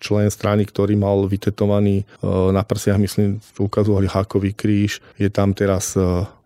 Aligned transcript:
člen 0.00 0.32
strany, 0.32 0.64
ktorý 0.64 0.96
mal 0.96 1.28
vytetovaný 1.28 2.08
na 2.24 2.64
prsiach, 2.64 2.96
myslím, 2.96 3.38
ukazovali 3.60 4.08
hákový 4.08 4.56
kríž. 4.56 5.04
Je 5.20 5.28
tam 5.28 5.52
teraz 5.52 5.94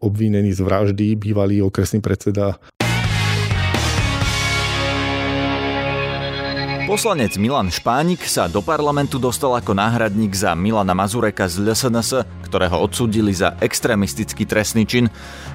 obvinený 0.03 0.53
z 0.53 0.61
vraždy, 0.61 1.15
bývalý 1.15 1.63
okresný 1.63 2.03
predseda 2.03 2.59
Poslanec 6.85 7.41
Milan 7.41 7.73
Špánik 7.73 8.23
sa 8.29 8.45
do 8.45 8.61
parlamentu 8.61 9.17
dostal 9.17 9.57
ako 9.57 9.73
náhradník 9.73 10.37
za 10.37 10.53
Milana 10.53 10.93
Mazureka 10.93 11.49
z 11.49 11.65
LSNS, 11.65 12.23
ktorého 12.45 12.77
odsúdili 12.77 13.33
za 13.33 13.57
extrémistický 13.59 14.45
trestný 14.45 14.85
čin. 14.85 15.09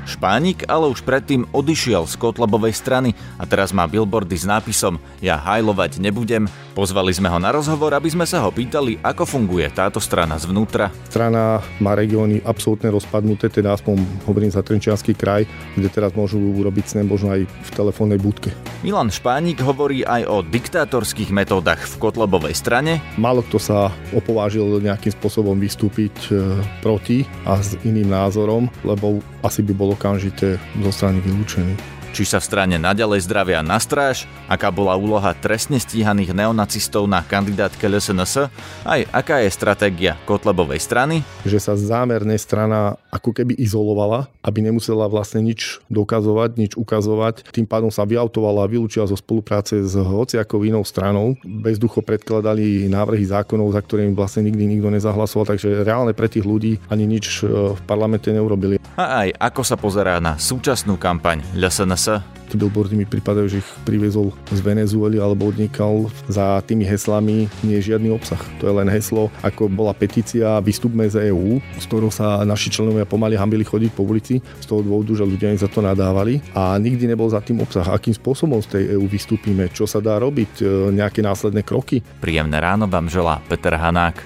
Špánik 0.09 0.65
ale 0.65 0.89
už 0.89 1.05
predtým 1.05 1.45
odišiel 1.53 2.09
z 2.09 2.17
Kotlebovej 2.17 2.73
strany 2.73 3.13
a 3.37 3.45
teraz 3.45 3.69
má 3.71 3.85
billboardy 3.85 4.41
s 4.41 4.49
nápisom 4.49 4.97
Ja 5.21 5.37
hajlovať 5.37 6.01
nebudem. 6.01 6.49
Pozvali 6.79 7.11
sme 7.11 7.27
ho 7.27 7.35
na 7.43 7.51
rozhovor, 7.51 7.91
aby 7.91 8.07
sme 8.07 8.23
sa 8.23 8.39
ho 8.39 8.55
pýtali, 8.55 9.03
ako 9.03 9.27
funguje 9.27 9.67
táto 9.67 9.99
strana 9.99 10.39
zvnútra. 10.39 10.87
Strana 11.11 11.59
má 11.83 11.91
regióny 11.91 12.39
absolútne 12.39 12.87
rozpadnuté, 12.87 13.51
teda 13.51 13.75
aspoň 13.75 13.99
hovorím 14.23 14.47
za 14.47 14.63
Trenčianský 14.63 15.11
kraj, 15.11 15.43
kde 15.75 15.91
teraz 15.91 16.15
môžu 16.15 16.39
urobiť 16.39 16.95
snem 16.95 17.11
možno 17.11 17.35
aj 17.35 17.43
v 17.43 17.69
telefónnej 17.75 18.15
budke. 18.15 18.55
Milan 18.79 19.11
Špánik 19.11 19.59
hovorí 19.59 20.07
aj 20.07 20.23
o 20.31 20.39
diktátorských 20.39 21.35
metódach 21.35 21.83
v 21.83 21.99
Kotlebovej 21.99 22.55
strane. 22.55 23.03
Málo 23.19 23.43
kto 23.43 23.59
sa 23.59 23.91
opovážil 24.15 24.79
nejakým 24.79 25.11
spôsobom 25.19 25.59
vystúpiť 25.59 26.31
e, 26.31 26.63
proti 26.79 27.27
a 27.43 27.59
s 27.59 27.75
iným 27.83 28.07
názorom, 28.07 28.71
lebo 28.87 29.19
asi 29.43 29.67
by 29.67 29.75
bolo 29.75 29.99
okamžite 29.99 30.55
zo 30.55 30.91
strany 30.95 31.19
vylúčený 31.27 31.98
či 32.11 32.25
sa 32.25 32.41
v 32.41 32.47
strane 32.49 32.75
naďalej 32.81 33.29
zdravia 33.29 33.61
na 33.61 33.77
stráž, 33.77 34.25
aká 34.49 34.73
bola 34.73 34.97
úloha 34.97 35.31
trestne 35.37 35.77
stíhaných 35.77 36.33
neonacistov 36.33 37.05
na 37.05 37.21
kandidátke 37.21 37.85
LSNS, 37.85 38.49
aj 38.83 39.01
aká 39.13 39.45
je 39.45 39.49
stratégia 39.53 40.17
Kotlebovej 40.25 40.81
strany. 40.81 41.21
Že 41.45 41.59
sa 41.61 41.73
zámerne 41.77 42.33
strana 42.41 42.97
ako 43.13 43.33
keby 43.33 43.53
izolovala, 43.61 44.29
aby 44.41 44.65
nemusela 44.65 45.05
vlastne 45.05 45.45
nič 45.45 45.81
dokazovať, 45.89 46.49
nič 46.57 46.71
ukazovať. 46.73 47.49
Tým 47.53 47.69
pádom 47.69 47.93
sa 47.93 48.05
vyautovala 48.05 48.65
a 48.65 48.71
vylúčila 48.71 49.05
zo 49.05 49.17
spolupráce 49.17 49.77
s 49.85 49.93
hociakou 49.93 50.65
inou 50.65 50.81
stranou. 50.81 51.37
Bezducho 51.45 52.01
predkladali 52.01 52.89
návrhy 52.89 53.25
zákonov, 53.29 53.75
za 53.77 53.81
ktorými 53.85 54.17
vlastne 54.17 54.49
nikdy 54.49 54.77
nikto 54.77 54.89
nezahlasoval, 54.89 55.53
takže 55.53 55.85
reálne 55.85 56.17
pre 56.17 56.25
tých 56.25 56.45
ľudí 56.45 56.81
ani 56.89 57.05
nič 57.05 57.45
e, 57.45 57.77
v 57.77 57.81
parlamente 57.85 58.29
neurobili. 58.33 58.81
A 58.97 59.27
aj 59.27 59.29
ako 59.37 59.61
sa 59.61 59.75
pozerá 59.77 60.17
na 60.17 60.35
súčasnú 60.35 60.97
kampaň 60.97 61.43
LSNS 61.53 61.98
sa. 61.99 62.23
Tí 62.49 62.57
billboardy 62.57 62.97
mi 62.97 63.05
pripadajú, 63.05 63.45
že 63.45 63.61
ich 63.61 63.69
priviezol 63.85 64.33
z 64.49 64.59
Venezuely 64.65 65.21
alebo 65.21 65.53
odnikal. 65.53 66.09
Za 66.25 66.65
tými 66.65 66.81
heslami 66.81 67.45
nie 67.61 67.77
je 67.77 67.93
žiadny 67.93 68.09
obsah. 68.09 68.41
To 68.57 68.65
je 68.65 68.73
len 68.73 68.89
heslo, 68.89 69.29
ako 69.45 69.69
bola 69.69 69.93
petícia 69.93 70.57
Vystupme 70.65 71.05
z 71.05 71.29
EÚ, 71.29 71.61
z 71.77 71.85
ktorou 71.85 72.09
sa 72.09 72.41
naši 72.41 72.73
členovia 72.73 73.05
pomaly 73.05 73.37
hambili 73.37 73.61
chodiť 73.61 73.91
po 73.93 74.01
ulici 74.01 74.41
z 74.41 74.65
toho 74.65 74.81
dôvodu, 74.81 75.13
že 75.13 75.29
ľudia 75.29 75.53
im 75.53 75.61
za 75.61 75.69
to 75.69 75.85
nadávali 75.85 76.41
a 76.57 76.73
nikdy 76.81 77.05
nebol 77.05 77.29
za 77.29 77.37
tým 77.37 77.61
obsah. 77.61 77.85
Akým 77.85 78.17
spôsobom 78.17 78.65
z 78.65 78.67
tej 78.73 78.83
EÚ 78.97 79.05
vystúpime, 79.05 79.69
čo 79.69 79.85
sa 79.85 80.01
dá 80.01 80.17
robiť, 80.17 80.51
e, 80.57 80.89
nejaké 80.89 81.21
následné 81.21 81.61
kroky. 81.61 82.01
Príjemné 82.17 82.57
ráno 82.57 82.89
vám 82.89 83.13
želá 83.13 83.45
Peter 83.45 83.77
Hanák. 83.77 84.25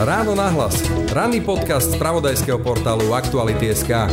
Ráno 0.00 0.32
nahlas. 0.32 0.80
Ranný 1.12 1.44
podcast 1.44 1.92
z 1.92 2.00
pravodajského 2.00 2.58
portálu 2.58 3.12
Aktuality.sk 3.12 4.08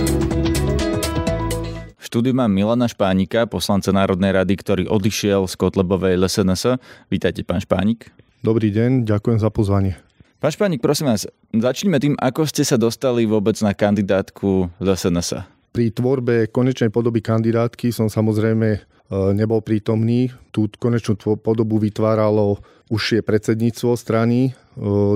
štúdiu 2.10 2.34
mám 2.34 2.50
Milana 2.50 2.90
Špánika, 2.90 3.46
poslanca 3.46 3.94
Národnej 3.94 4.34
rady, 4.34 4.58
ktorý 4.58 4.84
odišiel 4.90 5.46
z 5.46 5.54
Kotlebovej 5.54 6.18
LSNS. 6.18 6.82
Vítajte, 7.06 7.46
pán 7.46 7.62
Špánik. 7.62 8.10
Dobrý 8.42 8.74
deň, 8.74 9.06
ďakujem 9.06 9.38
za 9.38 9.54
pozvanie. 9.54 9.94
Pán 10.42 10.50
Špánik, 10.50 10.82
prosím 10.82 11.14
vás, 11.14 11.30
začnime 11.54 12.02
tým, 12.02 12.18
ako 12.18 12.50
ste 12.50 12.66
sa 12.66 12.82
dostali 12.82 13.30
vôbec 13.30 13.54
na 13.62 13.78
kandidátku 13.78 14.74
LSNS. 14.82 15.46
Pri 15.70 15.94
tvorbe 15.94 16.50
konečnej 16.50 16.90
podoby 16.90 17.22
kandidátky 17.22 17.94
som 17.94 18.10
samozrejme 18.10 18.82
nebol 19.10 19.60
prítomný. 19.66 20.30
Tú 20.54 20.70
konečnú 20.78 21.18
podobu 21.42 21.82
vytváralo 21.82 22.62
užšie 22.94 23.26
predsedníctvo 23.26 23.98
strany. 23.98 24.40
E, 24.50 24.52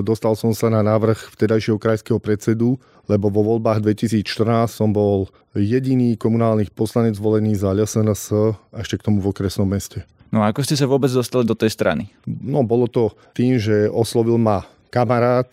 dostal 0.02 0.34
som 0.34 0.54
sa 0.54 0.70
na 0.70 0.82
návrh 0.82 1.34
vtedajšieho 1.34 1.78
krajského 1.78 2.18
predsedu 2.18 2.78
lebo 3.08 3.28
vo 3.28 3.44
voľbách 3.44 3.84
2014 3.84 4.68
som 4.68 4.88
bol 4.90 5.28
jediný 5.52 6.16
komunálny 6.16 6.72
poslanec 6.72 7.20
zvolený 7.20 7.56
za 7.56 7.76
LSNS 7.76 8.22
a 8.72 8.76
ešte 8.80 9.00
k 9.00 9.06
tomu 9.06 9.20
v 9.20 9.30
okresnom 9.30 9.68
meste. 9.68 10.08
No 10.32 10.42
a 10.42 10.50
ako 10.50 10.66
ste 10.66 10.74
sa 10.74 10.90
vôbec 10.90 11.12
dostali 11.12 11.46
do 11.46 11.54
tej 11.54 11.70
strany? 11.70 12.10
No 12.26 12.66
bolo 12.66 12.90
to 12.90 13.14
tým, 13.36 13.60
že 13.60 13.86
oslovil 13.86 14.40
ma 14.40 14.66
kamarát, 14.90 15.46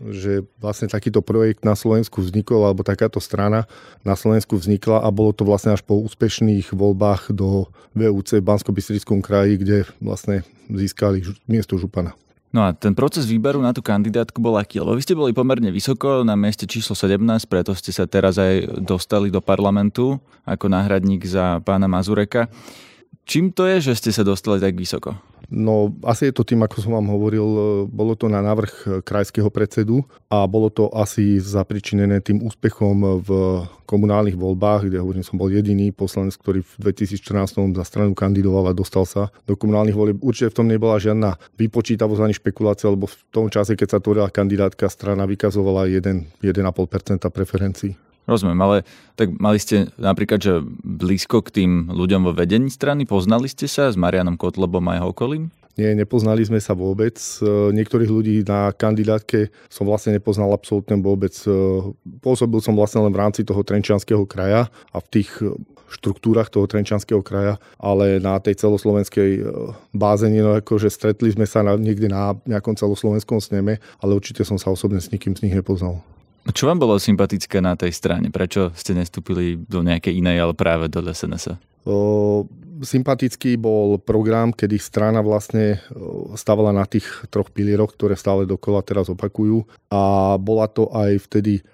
že 0.00 0.44
vlastne 0.60 0.88
takýto 0.90 1.24
projekt 1.24 1.64
na 1.64 1.72
Slovensku 1.72 2.20
vznikol, 2.20 2.64
alebo 2.64 2.84
takáto 2.84 3.20
strana 3.22 3.64
na 4.04 4.12
Slovensku 4.12 4.56
vznikla 4.56 5.00
a 5.00 5.08
bolo 5.08 5.32
to 5.32 5.48
vlastne 5.48 5.72
až 5.72 5.80
po 5.80 5.96
úspešných 6.00 6.76
voľbách 6.76 7.32
do 7.32 7.70
VUC 7.96 8.40
v 8.40 8.44
bansko 8.44 8.72
kraji, 9.24 9.56
kde 9.56 9.78
vlastne 10.00 10.44
získali 10.68 11.24
miesto 11.48 11.80
župana. 11.80 12.12
No 12.56 12.64
a 12.64 12.72
ten 12.72 12.96
proces 12.96 13.28
výberu 13.28 13.60
na 13.60 13.76
tú 13.76 13.84
kandidátku 13.84 14.40
bol 14.40 14.56
aký? 14.56 14.80
Lebo 14.80 14.96
vy 14.96 15.02
ste 15.04 15.18
boli 15.18 15.36
pomerne 15.36 15.68
vysoko 15.68 16.24
na 16.24 16.38
mieste 16.38 16.64
číslo 16.64 16.96
17, 16.96 17.20
preto 17.52 17.76
ste 17.76 17.92
sa 17.92 18.08
teraz 18.08 18.40
aj 18.40 18.80
dostali 18.80 19.28
do 19.28 19.44
parlamentu 19.44 20.16
ako 20.48 20.72
náhradník 20.72 21.20
za 21.28 21.60
pána 21.60 21.84
Mazureka. 21.84 22.48
Čím 23.26 23.50
to 23.50 23.66
je, 23.66 23.90
že 23.90 23.98
ste 23.98 24.10
sa 24.14 24.22
dostali 24.22 24.62
tak 24.62 24.72
vysoko? 24.72 25.18
No 25.46 25.94
asi 26.02 26.28
je 26.28 26.34
to 26.34 26.42
tým, 26.42 26.66
ako 26.66 26.82
som 26.82 26.98
vám 26.98 27.06
hovoril, 27.06 27.46
e, 27.46 27.60
bolo 27.86 28.18
to 28.18 28.26
na 28.26 28.42
návrh 28.42 28.72
e, 28.74 28.86
krajského 29.06 29.46
predsedu 29.46 30.02
a 30.26 30.42
bolo 30.50 30.74
to 30.74 30.90
asi 30.90 31.38
zapričinené 31.38 32.18
tým 32.18 32.42
úspechom 32.42 33.22
v 33.22 33.30
komunálnych 33.86 34.34
voľbách, 34.34 34.90
kde 34.90 34.98
hovorím, 34.98 35.22
som 35.22 35.38
bol 35.38 35.46
jediný 35.46 35.94
poslanec, 35.94 36.34
ktorý 36.34 36.66
v 36.66 36.90
2014 36.90 37.78
za 37.78 37.84
stranu 37.86 38.18
kandidoval 38.18 38.74
a 38.74 38.76
dostal 38.76 39.06
sa 39.06 39.30
do 39.46 39.54
komunálnych 39.54 39.94
volieb. 39.94 40.18
Určite 40.18 40.50
v 40.50 40.58
tom 40.58 40.66
nebola 40.66 40.98
žiadna 40.98 41.38
vypočítavosť 41.54 42.20
ani 42.26 42.34
špekulácia, 42.34 42.90
lebo 42.90 43.06
v 43.06 43.16
tom 43.30 43.46
čase, 43.46 43.78
keď 43.78 43.88
sa 43.96 43.98
tvorila 44.02 44.34
kandidátka, 44.34 44.90
strana 44.90 45.30
vykazovala 45.30 45.86
1,5% 45.86 46.42
preferencií. 47.30 47.94
Rozumiem, 48.26 48.58
ale 48.58 48.76
tak 49.14 49.30
mali 49.38 49.62
ste 49.62 49.86
napríklad, 49.96 50.42
že 50.42 50.58
blízko 50.82 51.46
k 51.46 51.62
tým 51.62 51.72
ľuďom 51.94 52.26
vo 52.26 52.32
vedení 52.34 52.66
strany, 52.68 53.06
poznali 53.06 53.46
ste 53.46 53.70
sa 53.70 53.86
s 53.86 53.96
Marianom 53.96 54.34
Kotlobom 54.34 54.82
a 54.90 54.98
jeho 54.98 55.14
okolím? 55.14 55.54
Nie, 55.76 55.92
nepoznali 55.92 56.40
sme 56.40 56.56
sa 56.56 56.72
vôbec. 56.72 57.20
E, 57.20 57.44
niektorých 57.70 58.08
ľudí 58.08 58.36
na 58.48 58.72
kandidátke 58.72 59.52
som 59.68 59.84
vlastne 59.84 60.16
nepoznal 60.16 60.48
absolútne 60.56 60.96
vôbec. 61.04 61.36
E, 61.44 61.52
pôsobil 62.24 62.64
som 62.64 62.72
vlastne 62.72 63.04
len 63.04 63.12
v 63.12 63.20
rámci 63.20 63.44
toho 63.44 63.60
Trenčianského 63.60 64.24
kraja 64.24 64.72
a 64.88 64.98
v 65.04 65.06
tých 65.20 65.36
štruktúrach 65.92 66.48
toho 66.48 66.64
Trenčanského 66.64 67.20
kraja, 67.20 67.60
ale 67.78 68.18
na 68.18 68.40
tej 68.40 68.56
celoslovenskej 68.56 69.30
e, 69.36 69.40
báze 69.92 70.26
nie, 70.32 70.40
no 70.40 70.56
akože 70.56 70.88
stretli 70.88 71.30
sme 71.30 71.44
sa 71.44 71.60
niekde 71.76 72.08
na 72.08 72.34
nejakom 72.48 72.74
celoslovenskom 72.74 73.38
sneme, 73.38 73.78
ale 74.00 74.16
určite 74.16 74.48
som 74.48 74.56
sa 74.56 74.72
osobne 74.72 74.98
s 74.98 75.12
nikým 75.12 75.36
z 75.36 75.44
nich 75.44 75.54
nepoznal. 75.54 76.00
Čo 76.52 76.70
vám 76.70 76.78
bolo 76.78 76.96
sympatické 76.96 77.58
na 77.58 77.74
tej 77.74 77.92
strane? 77.92 78.30
Prečo 78.30 78.70
ste 78.72 78.94
nestúpili 78.94 79.58
do 79.58 79.82
nejakej 79.82 80.18
inej, 80.20 80.40
ale 80.40 80.54
práve 80.54 80.86
do 80.88 81.02
SNS? 81.02 81.58
Sympatický 82.76 83.56
bol 83.56 83.96
program, 83.96 84.52
kedy 84.52 84.76
strana 84.76 85.24
vlastne 85.24 85.80
stávala 86.36 86.74
na 86.74 86.84
tých 86.84 87.06
troch 87.32 87.48
pilieroch, 87.48 87.94
ktoré 87.94 88.18
stále 88.18 88.44
dokola 88.44 88.82
teraz 88.84 89.08
opakujú. 89.08 89.64
A 89.88 90.34
bola 90.36 90.68
to 90.68 90.90
aj 90.92 91.24
vtedy 91.24 91.64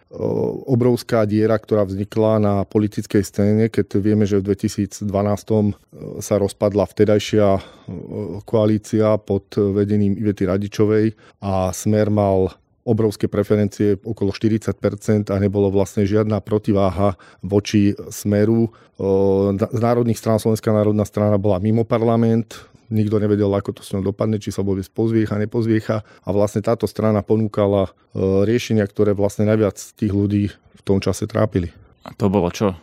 obrovská 0.68 1.24
diera, 1.24 1.56
ktorá 1.56 1.88
vznikla 1.88 2.38
na 2.38 2.54
politickej 2.68 3.22
scéne, 3.24 3.64
keď 3.72 3.98
vieme, 3.98 4.28
že 4.28 4.44
v 4.44 4.52
2012 4.52 5.08
sa 6.20 6.34
rozpadla 6.36 6.84
vtedajšia 6.84 7.46
koalícia 8.44 9.16
pod 9.16 9.48
vedením 9.56 10.12
Ivety 10.14 10.44
Radičovej 10.44 11.16
a 11.40 11.72
Smer 11.72 12.12
mal 12.12 12.52
obrovské 12.82 13.30
preferencie, 13.30 13.94
okolo 14.02 14.34
40% 14.34 15.30
a 15.30 15.36
nebolo 15.38 15.70
vlastne 15.70 16.02
žiadna 16.02 16.42
protiváha 16.42 17.14
voči 17.38 17.94
smeru. 18.10 18.74
Z 19.54 19.80
národných 19.80 20.18
strán 20.18 20.42
Slovenská 20.42 20.74
národná 20.74 21.06
strana 21.06 21.38
bola 21.38 21.62
mimo 21.62 21.86
parlament, 21.86 22.58
nikto 22.92 23.16
nevedel, 23.22 23.48
ako 23.48 23.78
to 23.78 23.82
s 23.86 23.94
ňou 23.96 24.12
dopadne, 24.12 24.36
či 24.36 24.52
sa 24.52 24.60
vôbec 24.60 24.84
pozviecha, 24.92 25.40
nepozviecha. 25.40 26.04
A 26.26 26.28
vlastne 26.34 26.60
táto 26.60 26.84
strana 26.84 27.24
ponúkala 27.24 27.88
riešenia, 28.18 28.84
ktoré 28.84 29.16
vlastne 29.16 29.48
najviac 29.48 29.78
tých 29.96 30.12
ľudí 30.12 30.52
v 30.52 30.82
tom 30.84 31.00
čase 31.00 31.24
trápili. 31.24 31.72
A 32.04 32.12
to 32.12 32.28
bolo 32.28 32.52
čo? 32.52 32.76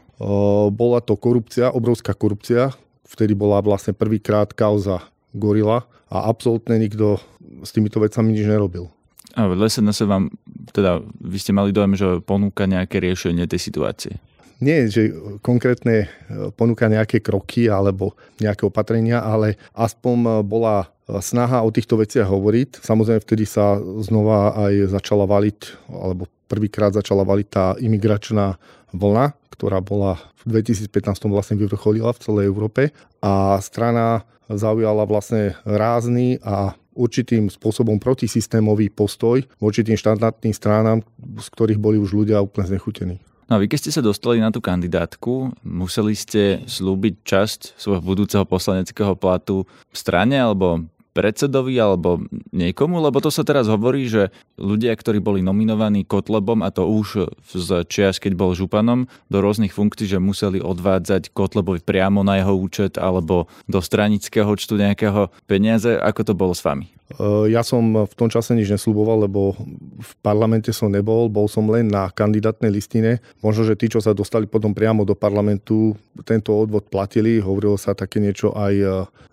Bola 0.73 1.03
to 1.03 1.19
korupcia, 1.19 1.75
obrovská 1.75 2.15
korupcia. 2.17 2.71
Vtedy 3.05 3.35
bola 3.35 3.59
vlastne 3.61 3.93
prvýkrát 3.93 4.49
kauza 4.55 5.03
Gorila 5.35 5.85
a 6.09 6.25
absolútne 6.25 6.81
nikto 6.81 7.21
s 7.61 7.69
týmito 7.69 8.01
vecami 8.01 8.33
nič 8.33 8.49
nerobil. 8.49 8.89
A 9.37 9.45
v 9.45 9.61
SNS 9.61 10.09
vám, 10.09 10.33
teda 10.73 11.05
vy 11.21 11.37
ste 11.37 11.53
mali 11.53 11.69
dojem, 11.69 11.93
že 11.93 12.07
ponúka 12.25 12.65
nejaké 12.65 12.97
riešenie 12.97 13.45
tej 13.45 13.61
situácie? 13.61 14.13
nie, 14.59 14.91
že 14.91 15.15
konkrétne 15.39 16.05
e, 16.05 16.07
ponúka 16.51 16.91
nejaké 16.91 17.23
kroky 17.23 17.71
alebo 17.71 18.15
nejaké 18.43 18.67
opatrenia, 18.67 19.23
ale 19.23 19.55
aspoň 19.71 20.15
e, 20.19 20.29
bola 20.43 20.75
e, 20.83 20.87
snaha 21.23 21.63
o 21.63 21.71
týchto 21.71 21.95
veciach 21.95 22.27
hovoriť. 22.27 22.83
Samozrejme, 22.83 23.23
vtedy 23.23 23.47
sa 23.47 23.79
znova 23.79 24.55
aj 24.67 24.91
začala 24.91 25.23
valiť, 25.23 25.87
alebo 25.87 26.27
prvýkrát 26.51 26.91
začala 26.91 27.23
valiť 27.23 27.47
tá 27.47 27.65
imigračná 27.79 28.59
vlna, 28.91 29.31
ktorá 29.55 29.79
bola 29.79 30.19
v 30.43 30.59
2015 30.59 31.31
vlastne 31.31 31.55
vyvrcholila 31.55 32.11
v 32.15 32.23
celej 32.23 32.45
Európe 32.51 32.91
a 33.23 33.59
strana 33.63 34.27
zaujala 34.49 35.05
vlastne 35.05 35.55
rázny 35.63 36.41
a 36.41 36.73
určitým 36.99 37.47
spôsobom 37.47 37.95
protisystémový 37.95 38.91
postoj 38.91 39.39
voči 39.63 39.87
tým 39.87 39.95
štandardným 39.95 40.51
stránam, 40.51 40.99
z 41.39 41.47
ktorých 41.47 41.79
boli 41.79 41.95
už 41.95 42.11
ľudia 42.11 42.43
úplne 42.43 42.75
znechutení. 42.75 43.23
No 43.47 43.57
a 43.57 43.61
vy 43.63 43.65
keď 43.65 43.79
ste 43.87 43.95
sa 43.95 44.05
dostali 44.05 44.37
na 44.37 44.53
tú 44.53 44.61
kandidátku, 44.61 45.55
museli 45.65 46.13
ste 46.13 46.61
slúbiť 46.69 47.25
časť 47.25 47.59
svojho 47.81 48.03
budúceho 48.03 48.45
poslaneckého 48.45 49.17
platu 49.17 49.65
v 49.89 49.97
strane 49.97 50.37
alebo 50.37 50.85
predsedovi 51.11 51.75
alebo 51.77 52.21
niekomu, 52.53 53.01
lebo 53.01 53.19
to 53.19 53.33
sa 53.33 53.41
teraz 53.41 53.65
hovorí, 53.65 54.05
že 54.07 54.29
ľudia, 54.55 54.93
ktorí 54.93 55.19
boli 55.19 55.41
nominovaní 55.41 56.05
Kotlebom, 56.05 56.61
a 56.61 56.69
to 56.69 56.85
už 56.85 57.33
z 57.49 57.69
čias, 57.89 58.21
keď 58.21 58.37
bol 58.37 58.51
županom, 58.53 59.09
do 59.27 59.37
rôznych 59.41 59.73
funkcií, 59.73 60.05
že 60.05 60.21
museli 60.21 60.61
odvádzať 60.61 61.33
Kotlebovi 61.33 61.81
priamo 61.81 62.21
na 62.21 62.39
jeho 62.39 62.53
účet 62.55 62.95
alebo 63.01 63.49
do 63.65 63.81
stranického 63.81 64.47
účtu 64.47 64.77
nejakého 64.77 65.33
peniaze. 65.49 65.97
Ako 65.97 66.21
to 66.25 66.33
bolo 66.37 66.53
s 66.53 66.61
vami? 66.61 66.89
E, 67.09 67.49
ja 67.49 67.65
som 67.65 68.05
v 68.05 68.13
tom 68.13 68.29
čase 68.29 68.53
nič 68.53 68.69
nesľuboval, 68.69 69.25
lebo 69.25 69.57
v 69.97 70.11
parlamente 70.21 70.69
som 70.69 70.93
nebol, 70.93 71.25
bol 71.25 71.49
som 71.49 71.65
len 71.65 71.89
na 71.89 72.13
kandidátnej 72.13 72.69
listine. 72.69 73.17
Možno, 73.41 73.65
že 73.65 73.73
tí, 73.73 73.89
čo 73.89 73.97
sa 73.97 74.13
dostali 74.13 74.45
potom 74.45 74.77
priamo 74.77 75.01
do 75.03 75.17
parlamentu, 75.17 75.97
tento 76.21 76.53
odvod 76.53 76.85
platili. 76.87 77.41
Hovorilo 77.41 77.79
sa 77.81 77.97
také 77.97 78.21
niečo 78.21 78.53
aj 78.53 78.73
e, 78.77 78.87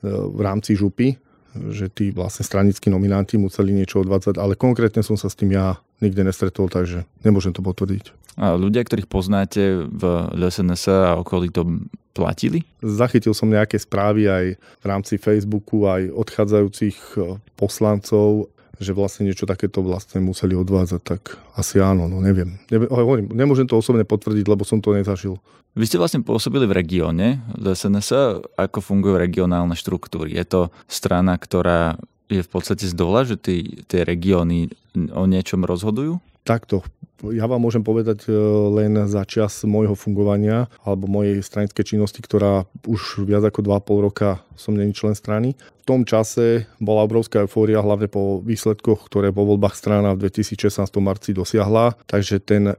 v 0.07 0.41
rámci 0.41 0.73
župy, 0.73 1.19
že 1.73 1.91
tí 1.91 2.13
vlastne 2.13 2.45
stranickí 2.47 2.89
nominanti 2.89 3.41
museli 3.41 3.73
niečo 3.73 4.03
odvádzať, 4.03 4.37
ale 4.41 4.55
konkrétne 4.59 5.01
som 5.01 5.19
sa 5.19 5.31
s 5.31 5.39
tým 5.39 5.55
ja 5.55 5.81
nikde 6.01 6.23
nestretol, 6.25 6.69
takže 6.69 7.09
nemôžem 7.25 7.57
to 7.57 7.65
potvrdiť. 7.65 8.13
A 8.37 8.53
ľudia, 8.53 8.85
ktorých 8.85 9.09
poznáte 9.09 9.89
v 9.89 10.03
LSNS 10.37 10.85
a 10.93 11.17
okolí 11.17 11.49
to 11.49 11.89
platili? 12.13 12.65
Zachytil 12.85 13.33
som 13.33 13.49
nejaké 13.49 13.81
správy 13.81 14.29
aj 14.29 14.45
v 14.57 14.85
rámci 14.85 15.17
Facebooku, 15.17 15.89
aj 15.89 16.13
odchádzajúcich 16.13 16.97
e, 17.17 17.41
poslancov, 17.57 18.53
že 18.77 18.93
vlastne 18.93 19.25
niečo 19.29 19.49
takéto 19.49 19.81
vlastne 19.81 20.21
museli 20.21 20.53
odvádzať, 20.57 21.01
tak 21.03 21.41
asi 21.57 21.81
áno, 21.81 22.09
no 22.09 22.21
neviem. 22.21 22.61
Hovorím, 22.71 23.33
nemôžem 23.33 23.69
to 23.69 23.81
osobne 23.81 24.05
potvrdiť, 24.05 24.45
lebo 24.47 24.63
som 24.65 24.81
to 24.85 24.93
nezažil. 24.93 25.41
Vy 25.77 25.85
ste 25.85 26.01
vlastne 26.01 26.25
pôsobili 26.25 26.65
v 26.65 26.77
regióne 26.81 27.45
SNS. 27.61 28.41
Ako 28.57 28.81
fungujú 28.81 29.21
regionálne 29.21 29.77
štruktúry? 29.77 30.33
Je 30.33 30.45
to 30.49 30.61
strana, 30.89 31.37
ktorá 31.37 32.01
je 32.33 32.41
v 32.41 32.49
podstate 32.49 32.89
z 32.89 32.97
dola, 32.97 33.29
že 33.29 33.37
tí, 33.37 33.85
tie 33.85 34.03
regióny 34.03 34.73
o 35.13 35.29
niečom 35.29 35.69
rozhodujú? 35.69 36.17
Takto. 36.49 36.81
Ja 37.25 37.49
vám 37.49 37.65
môžem 37.65 37.81
povedať 37.81 38.29
e, 38.29 38.37
len 38.77 39.09
za 39.09 39.25
čas 39.25 39.65
môjho 39.65 39.97
fungovania 39.97 40.69
alebo 40.85 41.09
mojej 41.09 41.41
stranickej 41.41 41.97
činnosti, 41.97 42.21
ktorá 42.21 42.69
už 42.85 43.25
viac 43.25 43.41
ako 43.49 43.65
2,5 43.65 44.07
roka 44.07 44.45
som 44.53 44.77
není 44.77 44.93
člen 44.93 45.17
strany. 45.17 45.57
V 45.57 45.85
tom 45.89 46.05
čase 46.05 46.69
bola 46.77 47.09
obrovská 47.09 47.49
eufória, 47.49 47.81
hlavne 47.81 48.11
po 48.11 48.45
výsledkoch, 48.45 49.09
ktoré 49.09 49.33
po 49.33 49.49
voľbách 49.49 49.79
strana 49.79 50.13
v 50.13 50.29
2016 50.29 50.93
marci 51.01 51.33
dosiahla. 51.33 51.97
Takže 52.05 52.37
ten 52.45 52.73
e, 52.73 52.75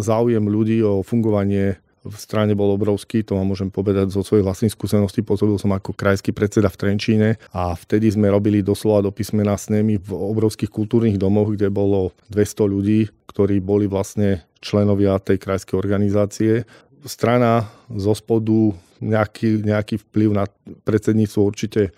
záujem 0.00 0.48
ľudí 0.48 0.80
o 0.80 1.04
fungovanie 1.04 1.76
v 2.06 2.16
strane 2.16 2.54
bol 2.54 2.74
obrovský, 2.74 3.26
to 3.26 3.34
vám 3.34 3.50
môžem 3.50 3.68
povedať 3.68 4.14
zo 4.14 4.22
svojej 4.22 4.46
vlastnej 4.46 4.70
skúsenosti. 4.70 5.26
Pôsobil 5.26 5.58
som 5.58 5.74
ako 5.74 5.92
krajský 5.92 6.30
predseda 6.30 6.70
v 6.70 6.78
Trenčíne 6.78 7.28
a 7.50 7.74
vtedy 7.74 8.08
sme 8.08 8.30
robili 8.30 8.62
doslova 8.62 9.04
do 9.04 9.10
písmena 9.10 9.58
s 9.58 9.68
nimi 9.68 9.98
v 9.98 10.10
obrovských 10.14 10.70
kultúrnych 10.70 11.18
domoch, 11.18 11.52
kde 11.52 11.68
bolo 11.68 12.14
200 12.30 12.72
ľudí, 12.72 13.10
ktorí 13.28 13.58
boli 13.60 13.90
vlastne 13.90 14.46
členovia 14.62 15.18
tej 15.18 15.42
krajskej 15.42 15.76
organizácie. 15.76 16.64
Strana 17.06 17.68
zo 17.90 18.14
spodu 18.14 18.74
nejaký, 19.02 19.62
nejaký 19.62 20.00
vplyv 20.08 20.30
na 20.32 20.44
predsedníctvo 20.88 21.40
určite 21.44 21.82
e, 21.88 21.90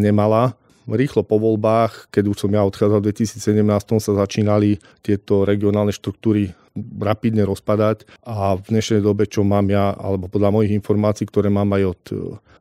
nemala 0.00 0.56
rýchlo 0.88 1.24
po 1.24 1.40
voľbách, 1.40 2.12
keď 2.12 2.24
už 2.28 2.36
som 2.44 2.52
ja 2.52 2.60
odchádzal 2.64 3.00
v 3.00 3.06
2017, 3.12 4.04
sa 4.04 4.12
začínali 4.20 4.76
tieto 5.00 5.48
regionálne 5.48 5.92
štruktúry 5.96 6.52
rapidne 6.74 7.46
rozpadať 7.46 8.06
a 8.26 8.58
v 8.58 8.66
dnešnej 8.66 9.00
dobe, 9.00 9.30
čo 9.30 9.46
mám 9.46 9.70
ja, 9.70 9.94
alebo 9.94 10.26
podľa 10.26 10.50
mojich 10.50 10.74
informácií, 10.74 11.24
ktoré 11.30 11.46
mám 11.46 11.70
aj 11.70 11.82
od 11.86 12.02
e, 12.10 12.14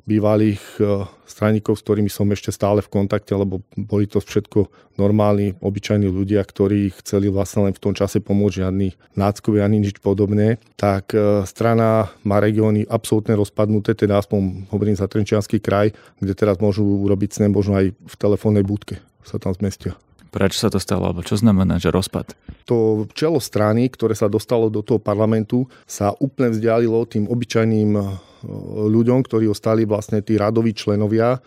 bývalých 0.06 0.62
e, 0.78 1.10
straníkov, 1.26 1.82
s 1.82 1.84
ktorými 1.88 2.12
som 2.14 2.30
ešte 2.30 2.54
stále 2.54 2.86
v 2.86 2.94
kontakte, 2.94 3.34
lebo 3.34 3.66
boli 3.74 4.06
to 4.06 4.22
všetko 4.22 4.70
normálni, 5.02 5.58
obyčajní 5.58 6.06
ľudia, 6.06 6.46
ktorí 6.46 6.94
chceli 7.02 7.34
vlastne 7.34 7.66
len 7.66 7.74
v 7.74 7.82
tom 7.82 7.98
čase 7.98 8.22
pomôcť, 8.22 8.62
žiadny 8.62 9.18
náckovi 9.18 9.58
ani 9.66 9.82
nič 9.82 9.98
podobné, 9.98 10.62
tak 10.78 11.18
e, 11.18 11.42
strana 11.50 12.14
má 12.22 12.38
regióny 12.38 12.86
absolútne 12.86 13.34
rozpadnuté, 13.34 13.98
teda 13.98 14.22
aspoň 14.22 14.70
hovorím 14.70 14.94
za 14.94 15.10
Trenčianský 15.10 15.58
kraj, 15.58 15.90
kde 16.22 16.38
teraz 16.38 16.62
môžu 16.62 16.86
urobiť 16.86 17.42
snem 17.42 17.50
možno 17.50 17.82
aj 17.82 17.98
v 17.98 18.16
telefónnej 18.22 18.62
budke 18.62 19.02
sa 19.24 19.40
tam 19.40 19.56
zmestia. 19.56 19.96
Prečo 20.34 20.66
sa 20.66 20.74
to 20.74 20.82
stalo? 20.82 21.06
Alebo 21.06 21.22
čo 21.22 21.38
znamená, 21.38 21.78
že 21.78 21.94
rozpad? 21.94 22.34
To 22.66 23.06
čelo 23.14 23.38
strany, 23.38 23.86
ktoré 23.86 24.18
sa 24.18 24.26
dostalo 24.26 24.74
do 24.74 24.82
toho 24.82 24.98
parlamentu, 24.98 25.70
sa 25.86 26.10
úplne 26.18 26.58
vzdialilo 26.58 27.06
tým 27.06 27.30
obyčajným 27.30 27.94
ľuďom, 28.88 29.24
ktorí 29.24 29.48
ostali 29.48 29.88
vlastne 29.88 30.20
tí 30.20 30.36
radoví 30.36 30.76
členovia. 30.76 31.40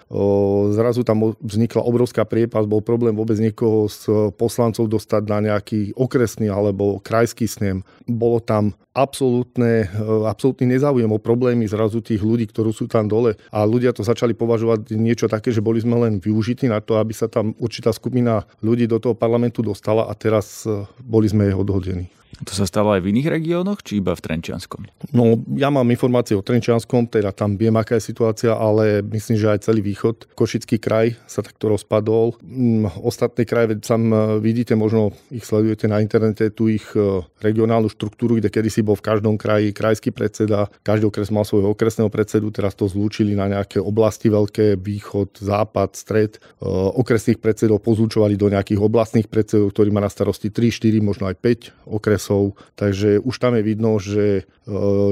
Zrazu 0.72 1.04
tam 1.04 1.36
vznikla 1.44 1.84
obrovská 1.84 2.24
priepas, 2.24 2.64
bol 2.64 2.80
problém 2.80 3.12
vôbec 3.12 3.36
niekoho 3.36 3.86
z 3.92 4.32
poslancov 4.34 4.88
dostať 4.88 5.22
na 5.28 5.38
nejaký 5.52 5.92
okresný 5.94 6.48
alebo 6.48 6.98
krajský 7.04 7.44
snem. 7.44 7.84
Bolo 8.08 8.40
tam 8.40 8.72
absolútne, 8.96 9.92
absolútny 10.24 10.72
nezáujem 10.72 11.12
o 11.12 11.20
problémy 11.20 11.68
zrazu 11.68 12.00
tých 12.00 12.24
ľudí, 12.24 12.48
ktorí 12.48 12.72
sú 12.72 12.88
tam 12.88 13.04
dole. 13.04 13.36
A 13.52 13.68
ľudia 13.68 13.92
to 13.92 14.00
začali 14.00 14.32
považovať 14.32 14.96
niečo 14.96 15.28
také, 15.28 15.52
že 15.52 15.60
boli 15.60 15.84
sme 15.84 16.00
len 16.00 16.16
využití 16.16 16.64
na 16.64 16.80
to, 16.80 16.96
aby 16.96 17.12
sa 17.12 17.28
tam 17.28 17.52
určitá 17.60 17.92
skupina 17.92 18.48
ľudí 18.64 18.88
do 18.88 18.96
toho 18.96 19.12
parlamentu 19.12 19.60
dostala 19.60 20.08
a 20.08 20.16
teraz 20.16 20.64
boli 21.04 21.28
sme 21.28 21.52
odhodení. 21.52 22.08
To 22.44 22.52
sa 22.52 22.68
stalo 22.68 22.92
aj 22.92 23.00
v 23.00 23.16
iných 23.16 23.32
regiónoch, 23.32 23.80
či 23.80 24.04
iba 24.04 24.12
v 24.12 24.20
Trenčianskom? 24.20 24.84
No, 25.16 25.40
ja 25.56 25.72
mám 25.72 25.88
informácie 25.88 26.36
o 26.36 26.44
Trenčianskom, 26.44 27.08
teda 27.08 27.32
tam 27.32 27.56
viem, 27.56 27.72
aká 27.72 27.96
je 27.96 28.12
situácia, 28.12 28.52
ale 28.52 29.00
myslím, 29.00 29.40
že 29.40 29.48
aj 29.56 29.64
celý 29.64 29.80
východ, 29.80 30.36
Košický 30.36 30.76
kraj 30.76 31.16
sa 31.24 31.40
takto 31.40 31.72
rozpadol. 31.72 32.36
Mm, 32.44 32.92
ostatné 33.00 33.48
kraje, 33.48 33.80
sam 33.80 34.12
e, 34.12 34.36
vidíte, 34.44 34.76
možno 34.76 35.16
ich 35.32 35.48
sledujete 35.48 35.88
na 35.88 36.04
internete, 36.04 36.52
tu 36.52 36.68
ich 36.68 36.84
e, 36.92 37.24
regionálnu 37.40 37.88
štruktúru, 37.88 38.36
kde 38.36 38.52
kedysi 38.52 38.84
bol 38.84 39.00
v 39.00 39.06
každom 39.08 39.40
kraji 39.40 39.72
krajský 39.72 40.12
predseda, 40.12 40.68
každý 40.84 41.08
okres 41.08 41.32
mal 41.32 41.48
svojho 41.48 41.72
okresného 41.72 42.12
predsedu, 42.12 42.52
teraz 42.52 42.76
to 42.76 42.84
zlúčili 42.84 43.32
na 43.32 43.48
nejaké 43.48 43.80
oblasti 43.80 44.28
veľké, 44.28 44.76
východ, 44.76 45.40
západ, 45.40 45.96
stred. 45.96 46.36
E, 46.36 46.68
okresných 47.00 47.40
predsedov 47.40 47.80
pozúčovali 47.80 48.36
do 48.36 48.52
nejakých 48.52 48.76
oblastných 48.76 49.32
predsedov, 49.32 49.72
ktorí 49.72 49.88
má 49.88 50.04
na 50.04 50.12
starosti 50.12 50.52
3, 50.52 50.68
4, 50.68 51.00
možno 51.00 51.32
aj 51.32 51.40
5 51.40 51.88
okres 51.88 52.15
okresov, 52.16 52.56
takže 52.74 53.20
už 53.20 53.36
tam 53.36 53.60
je 53.60 53.62
vidno, 53.62 54.00
že 54.00 54.24
e, 54.40 54.42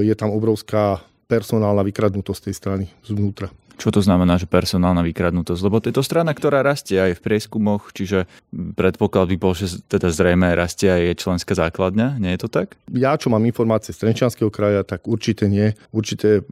je 0.00 0.14
tam 0.16 0.32
obrovská 0.32 1.04
personálna 1.28 1.84
vykradnutosť 1.84 2.48
tej 2.48 2.54
strany 2.56 2.84
zvnútra. 3.04 3.52
Čo 3.74 3.90
to 3.90 4.00
znamená, 4.00 4.38
že 4.38 4.46
personálna 4.46 5.02
vykradnutosť? 5.02 5.60
Lebo 5.64 5.82
to 5.82 5.90
je 5.90 5.96
to 5.98 6.06
strana, 6.06 6.30
ktorá 6.30 6.62
rastie 6.62 6.98
aj 6.98 7.18
v 7.18 7.24
prieskumoch, 7.24 7.90
čiže 7.90 8.30
predpoklad 8.52 9.34
by 9.34 9.36
bol, 9.36 9.52
že 9.52 9.82
teda 9.90 10.10
zrejme 10.14 10.46
rastie 10.54 10.90
aj 10.90 11.02
je 11.02 11.14
členská 11.18 11.52
základňa, 11.58 12.22
nie 12.22 12.30
je 12.34 12.40
to 12.46 12.48
tak? 12.48 12.78
Ja, 12.94 13.18
čo 13.18 13.34
mám 13.34 13.42
informácie 13.42 13.90
z 13.90 14.06
Trenčianského 14.06 14.48
kraja, 14.48 14.86
tak 14.86 15.10
určite 15.10 15.50
nie. 15.50 15.74
Určite 15.90 16.46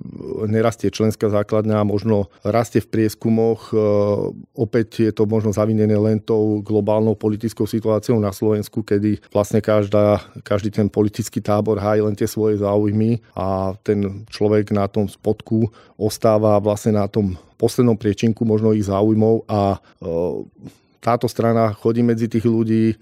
nerastie 0.50 0.90
členská 0.90 1.30
základňa, 1.30 1.86
možno 1.86 2.32
rastie 2.42 2.82
v 2.82 2.90
prieskumoch. 2.90 3.70
E, 3.70 3.76
opäť 4.58 5.06
je 5.06 5.12
to 5.14 5.24
možno 5.24 5.54
zavinené 5.54 5.94
len 5.94 6.18
tou 6.18 6.58
globálnou 6.60 7.14
politickou 7.14 7.64
situáciou 7.70 8.18
na 8.18 8.34
Slovensku, 8.34 8.82
kedy 8.82 9.22
vlastne 9.30 9.62
každá, 9.62 10.20
každý 10.42 10.74
ten 10.74 10.90
politický 10.90 11.38
tábor 11.38 11.78
hájí 11.78 12.02
len 12.02 12.18
tie 12.18 12.26
svoje 12.26 12.58
záujmy 12.58 13.22
a 13.38 13.78
ten 13.86 14.26
človek 14.28 14.74
na 14.74 14.90
tom 14.90 15.06
spodku 15.06 15.70
ostáva 16.00 16.58
vlastne 16.58 16.98
na 16.98 17.06
tom 17.12 17.36
poslednom 17.60 18.00
priečinku 18.00 18.48
možno 18.48 18.72
ich 18.72 18.88
záujmov 18.88 19.44
a 19.46 19.76
e, 19.76 19.78
táto 21.04 21.28
strana 21.28 21.76
chodí 21.76 22.00
medzi 22.00 22.32
tých 22.32 22.48
ľudí, 22.48 22.96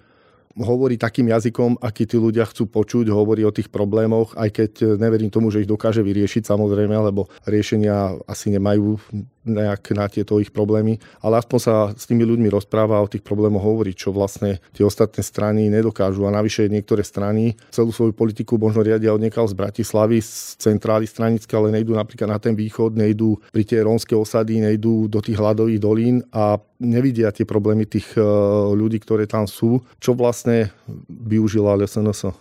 hovorí 0.59 0.99
takým 0.99 1.31
jazykom, 1.31 1.79
aký 1.79 2.11
tí 2.11 2.19
ľudia 2.19 2.43
chcú 2.49 2.67
počuť, 2.67 3.07
hovorí 3.15 3.47
o 3.47 3.55
tých 3.55 3.71
problémoch, 3.71 4.35
aj 4.35 4.49
keď 4.51 4.71
neverím 4.99 5.31
tomu, 5.31 5.49
že 5.55 5.63
ich 5.63 5.71
dokáže 5.71 6.03
vyriešiť 6.03 6.43
samozrejme, 6.43 6.91
lebo 6.91 7.31
riešenia 7.47 8.19
asi 8.27 8.51
nemajú 8.51 8.99
nejak 9.45 9.97
na 9.97 10.07
tieto 10.07 10.37
ich 10.37 10.53
problémy, 10.53 11.01
ale 11.25 11.41
aspoň 11.41 11.59
sa 11.59 11.75
s 11.97 12.05
tými 12.05 12.29
ľuďmi 12.29 12.53
rozpráva 12.53 13.01
o 13.01 13.09
tých 13.09 13.25
problémoch 13.25 13.65
hovorí, 13.65 13.97
čo 13.97 14.13
vlastne 14.13 14.61
tie 14.77 14.85
ostatné 14.85 15.25
strany 15.25 15.73
nedokážu. 15.73 16.29
A 16.29 16.35
navyše 16.35 16.69
niektoré 16.69 17.01
strany 17.01 17.57
celú 17.73 17.91
svoju 17.91 18.13
politiku 18.13 18.61
možno 18.61 18.85
riadia 18.85 19.17
odniekal 19.17 19.49
z 19.49 19.57
Bratislavy, 19.57 20.21
z 20.21 20.61
centrály 20.61 21.09
stranické, 21.09 21.57
ale 21.57 21.73
nejdú 21.73 21.97
napríklad 21.97 22.29
na 22.29 22.39
ten 22.39 22.53
východ, 22.53 22.97
nejdú 22.97 23.41
pri 23.49 23.65
tie 23.65 23.81
rónske 23.81 24.13
osady, 24.13 24.61
nejdú 24.61 25.09
do 25.09 25.25
tých 25.25 25.41
hladových 25.41 25.81
dolín 25.81 26.21
a 26.31 26.61
nevidia 26.81 27.33
tie 27.33 27.49
problémy 27.49 27.85
tých 27.89 28.17
e, 28.17 28.25
ľudí, 28.73 29.01
ktoré 29.01 29.29
tam 29.29 29.45
sú, 29.45 29.81
čo 30.01 30.17
vlastne 30.17 30.73
využila 31.09 31.77
LSNS. 31.77 32.33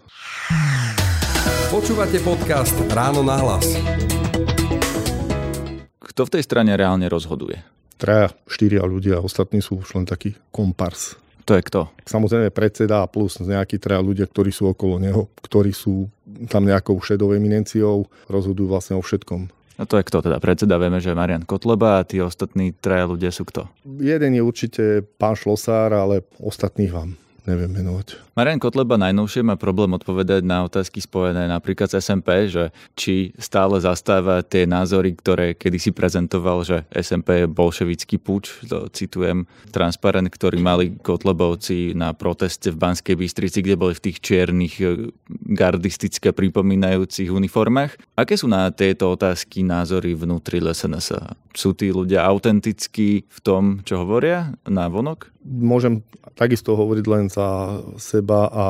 Počúvate 1.70 2.18
podcast 2.26 2.74
Ráno 2.90 3.22
na 3.22 3.38
hlas. 3.38 4.09
Kto 6.20 6.28
v 6.28 6.36
tej 6.36 6.52
strane 6.52 6.76
reálne 6.76 7.08
rozhoduje? 7.08 7.64
Traja, 7.96 8.36
štyria 8.44 8.84
ľudia, 8.84 9.24
ostatní 9.24 9.64
sú 9.64 9.80
už 9.80 9.96
len 9.96 10.04
taký 10.04 10.36
kompars. 10.52 11.16
To 11.48 11.56
je 11.56 11.64
kto? 11.64 11.88
Samozrejme 12.04 12.52
predseda 12.52 13.00
a 13.00 13.08
plus 13.08 13.40
nejakí 13.40 13.80
traja 13.80 14.04
ľudia, 14.04 14.28
ktorí 14.28 14.52
sú 14.52 14.68
okolo 14.68 15.00
neho, 15.00 15.32
ktorí 15.40 15.72
sú 15.72 16.12
tam 16.52 16.68
nejakou 16.68 17.00
šedou 17.00 17.32
eminenciou, 17.32 18.04
rozhodujú 18.28 18.68
vlastne 18.68 19.00
o 19.00 19.02
všetkom. 19.02 19.48
A 19.80 19.88
to 19.88 19.96
je 19.96 20.04
kto 20.12 20.28
teda? 20.28 20.44
Predseda 20.44 20.76
vieme, 20.76 21.00
že 21.00 21.16
Marian 21.16 21.48
Kotleba 21.48 22.04
a 22.04 22.06
tí 22.06 22.20
ostatní 22.20 22.76
traja 22.76 23.08
ľudia 23.08 23.32
sú 23.32 23.48
kto? 23.48 23.72
Jeden 23.88 24.36
je 24.36 24.44
určite 24.44 24.84
pán 25.16 25.40
Šlosár, 25.40 25.96
ale 25.96 26.28
ostatných 26.44 26.92
vám 26.92 27.16
neviem 27.50 27.74
menovať. 27.74 28.30
Marian 28.38 28.62
Kotleba 28.62 28.96
najnovšie 29.02 29.42
má 29.42 29.58
problém 29.58 29.92
odpovedať 29.98 30.46
na 30.46 30.64
otázky 30.64 31.02
spojené 31.02 31.50
napríklad 31.50 31.90
s 31.90 32.00
SMP, 32.06 32.46
že 32.48 32.70
či 32.94 33.34
stále 33.42 33.82
zastáva 33.82 34.46
tie 34.46 34.70
názory, 34.70 35.18
ktoré 35.18 35.58
kedysi 35.58 35.90
prezentoval, 35.92 36.62
že 36.62 36.86
SMP 36.94 37.44
je 37.44 37.48
bolševický 37.50 38.22
puč, 38.22 38.62
to 38.64 38.88
citujem, 38.94 39.50
transparent, 39.74 40.30
ktorý 40.30 40.62
mali 40.62 40.94
Kotlebovci 41.02 41.98
na 41.98 42.14
proteste 42.14 42.70
v 42.70 42.80
Banskej 42.80 43.18
Bystrici, 43.18 43.66
kde 43.66 43.76
boli 43.76 43.98
v 43.98 44.04
tých 44.08 44.18
čiernych 44.22 44.76
e, 44.80 45.12
gardistické 45.52 46.32
pripomínajúcich 46.32 47.34
uniformách. 47.34 47.98
Aké 48.16 48.38
sú 48.38 48.46
na 48.46 48.70
tieto 48.70 49.10
otázky 49.12 49.66
názory 49.66 50.14
vnútri 50.14 50.62
SNS? 50.62 51.18
Sú 51.56 51.74
tí 51.74 51.90
ľudia 51.90 52.24
autentickí 52.24 53.26
v 53.26 53.40
tom, 53.42 53.82
čo 53.84 54.06
hovoria 54.06 54.54
na 54.70 54.86
vonok? 54.88 55.32
Môžem 55.44 56.04
takisto 56.36 56.76
hovoriť 56.76 57.06
len 57.08 57.26
za 57.32 57.39
seba 57.98 58.20
seba 58.20 58.52
a 58.52 58.66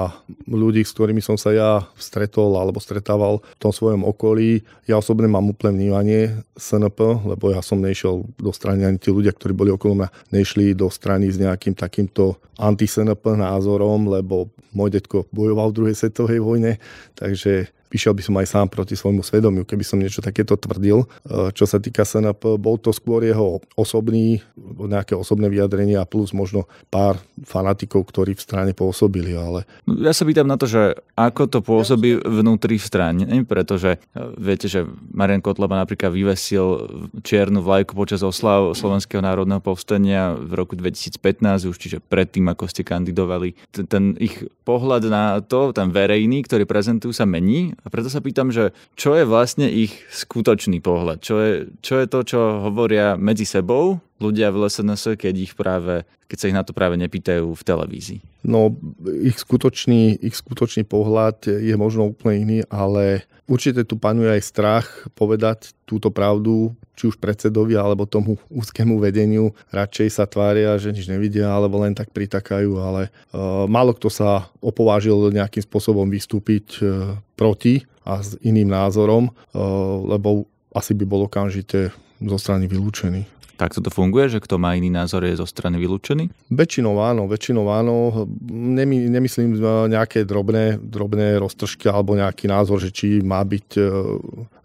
ľudí, 0.45 0.85
s 0.85 0.93
ktorými 0.93 1.25
som 1.25 1.33
sa 1.33 1.49
ja 1.49 1.71
stretol 1.97 2.53
alebo 2.53 2.77
stretával 2.77 3.41
v 3.41 3.59
tom 3.59 3.73
svojom 3.73 4.05
okolí. 4.05 4.61
Ja 4.85 5.01
osobne 5.01 5.25
mám 5.25 5.49
úplne 5.49 5.73
vnímanie 5.75 6.45
SNP, 6.53 7.25
lebo 7.25 7.49
ja 7.49 7.65
som 7.65 7.81
nešiel 7.81 8.29
do 8.37 8.51
strany, 8.53 8.85
ani 8.85 9.01
tí 9.01 9.09
ľudia, 9.09 9.33
ktorí 9.33 9.57
boli 9.57 9.73
okolo 9.73 10.05
mňa, 10.05 10.09
nešli 10.29 10.77
do 10.77 10.87
strany 10.93 11.33
s 11.33 11.41
nejakým 11.41 11.73
takýmto 11.73 12.37
anti-SNP 12.61 13.41
názorom, 13.41 14.05
lebo 14.07 14.53
môj 14.71 15.01
detko 15.01 15.25
bojoval 15.33 15.73
v 15.73 15.77
druhej 15.81 15.95
svetovej 15.97 16.39
vojne, 16.39 16.77
takže 17.17 17.73
Píšel 17.89 18.13
by 18.13 18.21
som 18.21 18.37
aj 18.37 18.47
sám 18.47 18.67
proti 18.69 18.93
svojmu 18.93 19.25
svedomiu, 19.25 19.65
keby 19.65 19.81
som 19.81 19.97
niečo 19.97 20.21
takéto 20.21 20.53
tvrdil. 20.53 21.09
E, 21.25 21.49
čo 21.57 21.65
sa 21.65 21.81
týka 21.81 22.05
SNP, 22.05 22.61
bol 22.61 22.77
to 22.77 22.93
skôr 22.93 23.25
jeho 23.25 23.65
osobný, 23.73 24.45
nejaké 24.77 25.17
osobné 25.17 25.49
vyjadrenia 25.49 26.05
plus 26.05 26.29
možno 26.29 26.69
pár 26.93 27.17
fanatikov, 27.41 28.05
ktorí 28.05 28.37
v 28.37 28.45
strane 28.45 28.71
pôsobili. 28.77 29.33
Ale... 29.33 29.65
Ja 29.89 30.13
sa 30.13 30.21
pýtam 30.21 30.45
na 30.45 30.61
to, 30.61 30.69
že 30.69 31.01
ako 31.17 31.49
to 31.49 31.59
pôsobí 31.65 32.21
vnútri 32.21 32.77
v 32.77 32.85
strane, 32.85 33.25
pretože 33.49 33.97
e, 33.97 33.99
viete, 34.37 34.69
že 34.69 34.85
Marian 35.09 35.41
Kotleba 35.41 35.81
napríklad 35.81 36.13
vyvesil 36.13 36.85
čiernu 37.25 37.65
vlajku 37.65 37.97
počas 37.97 38.21
oslav 38.21 38.77
Slovenského 38.77 39.25
národného 39.25 39.65
povstania 39.65 40.37
v 40.37 40.53
roku 40.53 40.77
2015, 40.77 41.65
už 41.65 41.77
čiže 41.81 41.97
predtým, 42.05 42.45
ako 42.53 42.69
ste 42.69 42.85
kandidovali. 42.85 43.57
Ten 43.89 44.13
ich 44.21 44.45
pohľad 44.61 45.09
na 45.09 45.41
to, 45.41 45.73
ten 45.73 45.89
verejný, 45.89 46.45
ktorý 46.45 46.69
prezentujú, 46.69 47.17
sa 47.17 47.25
mení 47.25 47.78
a 47.79 47.87
preto 47.87 48.11
sa 48.11 48.19
pýtam, 48.19 48.51
že 48.51 48.75
čo 48.99 49.15
je 49.15 49.23
vlastne 49.23 49.67
ich 49.71 49.95
skutočný 50.11 50.83
pohľad? 50.83 51.23
Čo 51.23 51.35
je, 51.39 51.53
čo 51.79 51.99
je 51.99 52.05
to, 52.11 52.19
čo 52.27 52.39
hovoria 52.67 53.15
medzi 53.15 53.47
sebou 53.47 54.03
ľudia 54.19 54.51
v 54.51 54.67
LSNS, 54.67 55.15
keď 55.15 55.33
ich 55.35 55.53
práve, 55.55 56.03
keď 56.27 56.37
sa 56.37 56.47
ich 56.51 56.57
na 56.57 56.63
to 56.67 56.75
práve 56.75 56.99
nepýtajú 56.99 57.55
v 57.55 57.65
televízii? 57.65 58.19
No, 58.43 58.71
ich 59.19 59.39
skutočný, 59.39 60.19
ich 60.19 60.35
skutočný 60.35 60.87
pohľad 60.87 61.47
je 61.47 61.75
možno 61.75 62.11
úplne 62.11 62.35
iný, 62.43 62.59
ale 62.71 63.27
určite 63.49 63.83
tu 63.83 63.99
panuje 63.99 64.31
aj 64.31 64.43
strach 64.45 64.87
povedať 65.17 65.75
túto 65.83 66.13
pravdu, 66.13 66.71
či 66.99 67.07
už 67.07 67.17
predsedovi 67.17 67.79
alebo 67.79 68.03
tomu 68.03 68.35
úzkému 68.51 68.99
vedeniu. 68.99 69.55
Radšej 69.71 70.07
sa 70.11 70.27
tvária, 70.27 70.75
že 70.75 70.91
nič 70.91 71.07
nevidia 71.07 71.47
alebo 71.47 71.79
len 71.79 71.95
tak 71.95 72.11
pritakajú, 72.11 72.75
ale 72.79 73.07
uh, 73.31 73.63
málo 73.65 73.95
kto 73.95 74.11
sa 74.11 74.51
opovážil 74.59 75.31
nejakým 75.31 75.63
spôsobom 75.63 76.11
vystúpiť 76.11 76.83
uh, 76.83 77.15
proti 77.39 77.87
a 78.03 78.19
s 78.19 78.35
iným 78.43 78.67
názorom, 78.67 79.31
uh, 79.31 79.63
lebo 80.03 80.43
asi 80.75 80.93
by 80.93 81.05
bol 81.07 81.25
okamžite 81.25 81.89
zo 82.19 82.37
strany 82.37 82.67
vylúčený. 82.67 83.38
Tak 83.59 83.75
to 83.75 83.91
funguje, 83.91 84.31
že 84.31 84.39
kto 84.39 84.55
má 84.55 84.71
iný 84.79 84.87
názor 84.87 85.27
je 85.27 85.35
zo 85.35 85.43
strany 85.43 85.75
vylúčený? 85.83 86.31
Väčšinou 86.47 86.95
áno, 87.03 87.27
väčšinou 87.27 87.67
áno. 87.67 88.23
Nemy, 88.47 89.11
nemyslím 89.11 89.59
nejaké 89.91 90.23
drobné, 90.23 90.79
drobné 90.79 91.35
roztržky 91.43 91.91
alebo 91.91 92.15
nejaký 92.15 92.47
názor, 92.47 92.79
že 92.79 92.87
či 92.87 93.19
má 93.19 93.43
byť 93.43 93.67
e, 93.75 93.83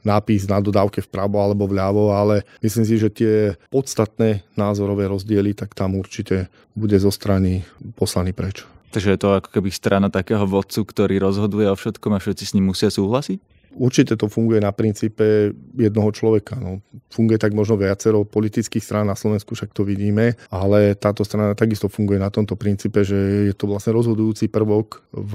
nápis 0.06 0.46
na 0.46 0.62
dodávke 0.62 1.02
vpravo 1.02 1.42
alebo 1.42 1.66
vľavo, 1.66 2.14
ale 2.14 2.46
myslím 2.62 2.86
si, 2.86 2.94
že 2.94 3.10
tie 3.10 3.34
podstatné 3.74 4.46
názorové 4.54 5.10
rozdiely, 5.10 5.58
tak 5.58 5.74
tam 5.74 5.98
určite 5.98 6.46
bude 6.78 6.94
zo 6.94 7.10
strany 7.10 7.66
poslaný 7.98 8.30
preč. 8.30 8.62
Takže 8.94 9.10
je 9.10 9.18
to 9.18 9.42
ako 9.42 9.58
keby 9.58 9.74
strana 9.74 10.06
takého 10.06 10.46
vodcu, 10.46 10.86
ktorý 10.86 11.18
rozhoduje 11.18 11.66
o 11.66 11.74
všetkom 11.74 12.14
a 12.14 12.22
všetci 12.22 12.44
s 12.46 12.54
ním 12.54 12.70
musia 12.70 12.94
súhlasiť? 12.94 13.53
Určite 13.74 14.16
to 14.16 14.26
funguje 14.30 14.62
na 14.62 14.70
princípe 14.70 15.54
jednoho 15.74 16.10
človeka. 16.14 16.58
No, 16.58 16.82
funguje 17.10 17.38
tak 17.38 17.54
možno 17.54 17.78
viacero 17.78 18.26
politických 18.26 18.82
strán 18.82 19.06
na 19.06 19.18
Slovensku, 19.18 19.54
však 19.54 19.74
to 19.74 19.86
vidíme, 19.86 20.34
ale 20.50 20.94
táto 20.94 21.22
strana 21.22 21.54
takisto 21.54 21.90
funguje 21.90 22.18
na 22.18 22.30
tomto 22.30 22.54
princípe, 22.58 23.02
že 23.02 23.50
je 23.50 23.54
to 23.54 23.70
vlastne 23.70 23.94
rozhodujúci 23.94 24.50
prvok 24.50 25.06
v 25.14 25.32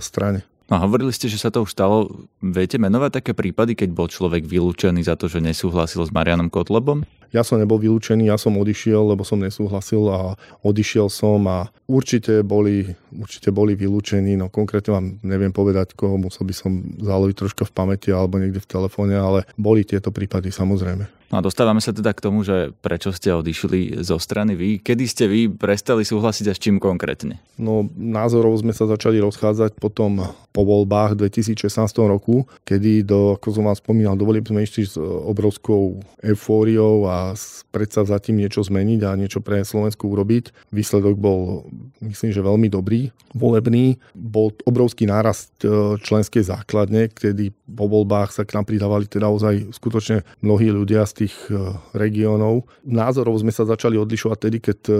strane. 0.00 0.44
No 0.70 0.78
hovorili 0.78 1.10
ste, 1.10 1.26
že 1.26 1.40
sa 1.40 1.50
to 1.50 1.66
už 1.66 1.74
stalo. 1.74 2.28
Viete 2.38 2.78
menovať 2.78 3.22
také 3.22 3.32
prípady, 3.34 3.74
keď 3.74 3.90
bol 3.92 4.06
človek 4.06 4.46
vylúčený 4.46 5.02
za 5.06 5.18
to, 5.18 5.26
že 5.26 5.42
nesúhlasil 5.42 6.06
s 6.06 6.14
Marianom 6.14 6.48
Kotlebom? 6.48 7.02
Ja 7.32 7.40
som 7.40 7.56
nebol 7.56 7.80
vylúčený, 7.80 8.28
ja 8.28 8.36
som 8.36 8.60
odišiel, 8.60 9.16
lebo 9.16 9.24
som 9.24 9.40
nesúhlasil 9.40 10.04
a 10.12 10.36
odišiel 10.60 11.08
som 11.08 11.40
a 11.48 11.72
určite 11.88 12.44
boli, 12.44 12.92
určite 13.08 13.48
boli 13.48 13.72
vylúčení, 13.72 14.36
no 14.36 14.52
konkrétne 14.52 14.92
vám 14.92 15.06
neviem 15.24 15.48
povedať 15.48 15.96
koho, 15.96 16.20
musel 16.20 16.44
by 16.44 16.52
som 16.52 16.84
záloviť 17.00 17.36
troška 17.40 17.64
v 17.64 17.72
pamäti 17.72 18.12
alebo 18.12 18.36
niekde 18.36 18.60
v 18.60 18.68
telefóne, 18.68 19.16
ale 19.16 19.48
boli 19.56 19.80
tieto 19.80 20.12
prípady 20.12 20.52
samozrejme. 20.52 21.21
No 21.32 21.40
a 21.40 21.44
dostávame 21.44 21.80
sa 21.80 21.96
teda 21.96 22.12
k 22.12 22.28
tomu, 22.28 22.44
že 22.44 22.76
prečo 22.84 23.08
ste 23.08 23.32
odišli 23.32 24.04
zo 24.04 24.20
strany 24.20 24.52
vy. 24.52 24.84
Kedy 24.84 25.04
ste 25.08 25.24
vy 25.24 25.48
prestali 25.48 26.04
súhlasiť 26.04 26.46
a 26.46 26.52
s 26.52 26.60
čím 26.60 26.76
konkrétne? 26.76 27.40
No 27.56 27.88
názorov 27.96 28.60
sme 28.60 28.76
sa 28.76 28.84
začali 28.84 29.16
rozchádzať 29.16 29.80
potom 29.80 30.28
po 30.52 30.62
voľbách 30.68 31.16
2016 31.16 31.72
roku, 32.04 32.44
kedy 32.68 33.08
do, 33.08 33.40
ako 33.40 33.48
som 33.48 33.64
vám 33.64 33.80
spomínal, 33.80 34.20
do 34.20 34.28
sme 34.28 34.60
išli 34.60 34.84
s 34.84 35.00
obrovskou 35.00 36.04
eufóriou 36.20 37.08
a 37.08 37.32
predsa 37.72 38.04
za 38.04 38.20
tým 38.20 38.44
niečo 38.44 38.60
zmeniť 38.60 39.00
a 39.08 39.16
niečo 39.16 39.40
pre 39.40 39.64
Slovensku 39.64 40.12
urobiť. 40.12 40.52
Výsledok 40.68 41.16
bol, 41.16 41.64
myslím, 42.04 42.36
že 42.36 42.44
veľmi 42.44 42.68
dobrý, 42.68 43.08
volebný. 43.32 43.96
Bol 44.12 44.52
obrovský 44.68 45.08
nárast 45.08 45.56
e, 45.64 45.96
členskej 45.96 46.44
základne, 46.44 47.08
kedy 47.08 47.56
po 47.72 47.88
voľbách 47.88 48.36
sa 48.36 48.44
k 48.44 48.60
nám 48.60 48.68
pridávali 48.68 49.08
teda 49.08 49.32
ozaj 49.32 49.72
skutočne 49.72 50.20
mnohí 50.44 50.68
ľudia 50.68 51.08
z 51.08 51.21
tých 51.22 51.36
e, 51.48 51.78
regiónov. 51.94 52.66
Názorov 52.82 53.38
sme 53.38 53.54
sa 53.54 53.62
začali 53.62 53.94
odlišovať 53.94 54.38
tedy, 54.42 54.58
keď 54.58 54.78
e, 54.90 54.94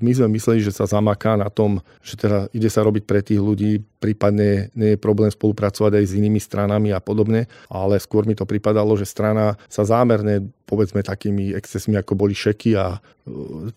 my 0.00 0.10
sme 0.16 0.28
mysleli, 0.40 0.64
že 0.64 0.72
sa 0.72 0.88
zamaká 0.88 1.36
na 1.36 1.52
tom, 1.52 1.84
že 2.00 2.16
teda 2.16 2.48
ide 2.56 2.72
sa 2.72 2.80
robiť 2.80 3.04
pre 3.04 3.20
tých 3.20 3.36
ľudí, 3.36 3.84
prípadne 4.00 4.72
nie 4.72 4.96
je 4.96 4.98
problém 5.02 5.28
spolupracovať 5.28 6.00
aj 6.00 6.04
s 6.08 6.16
inými 6.16 6.40
stranami 6.40 6.96
a 6.96 7.00
podobne, 7.04 7.44
ale 7.68 8.00
skôr 8.00 8.24
mi 8.24 8.32
to 8.32 8.48
pripadalo, 8.48 8.96
že 8.96 9.04
strana 9.04 9.60
sa 9.68 9.84
zámerne 9.84 10.48
povedzme 10.66 11.00
takými 11.06 11.54
excesmi, 11.54 11.94
ako 11.94 12.18
boli 12.18 12.34
šeky 12.34 12.74
a 12.74 12.98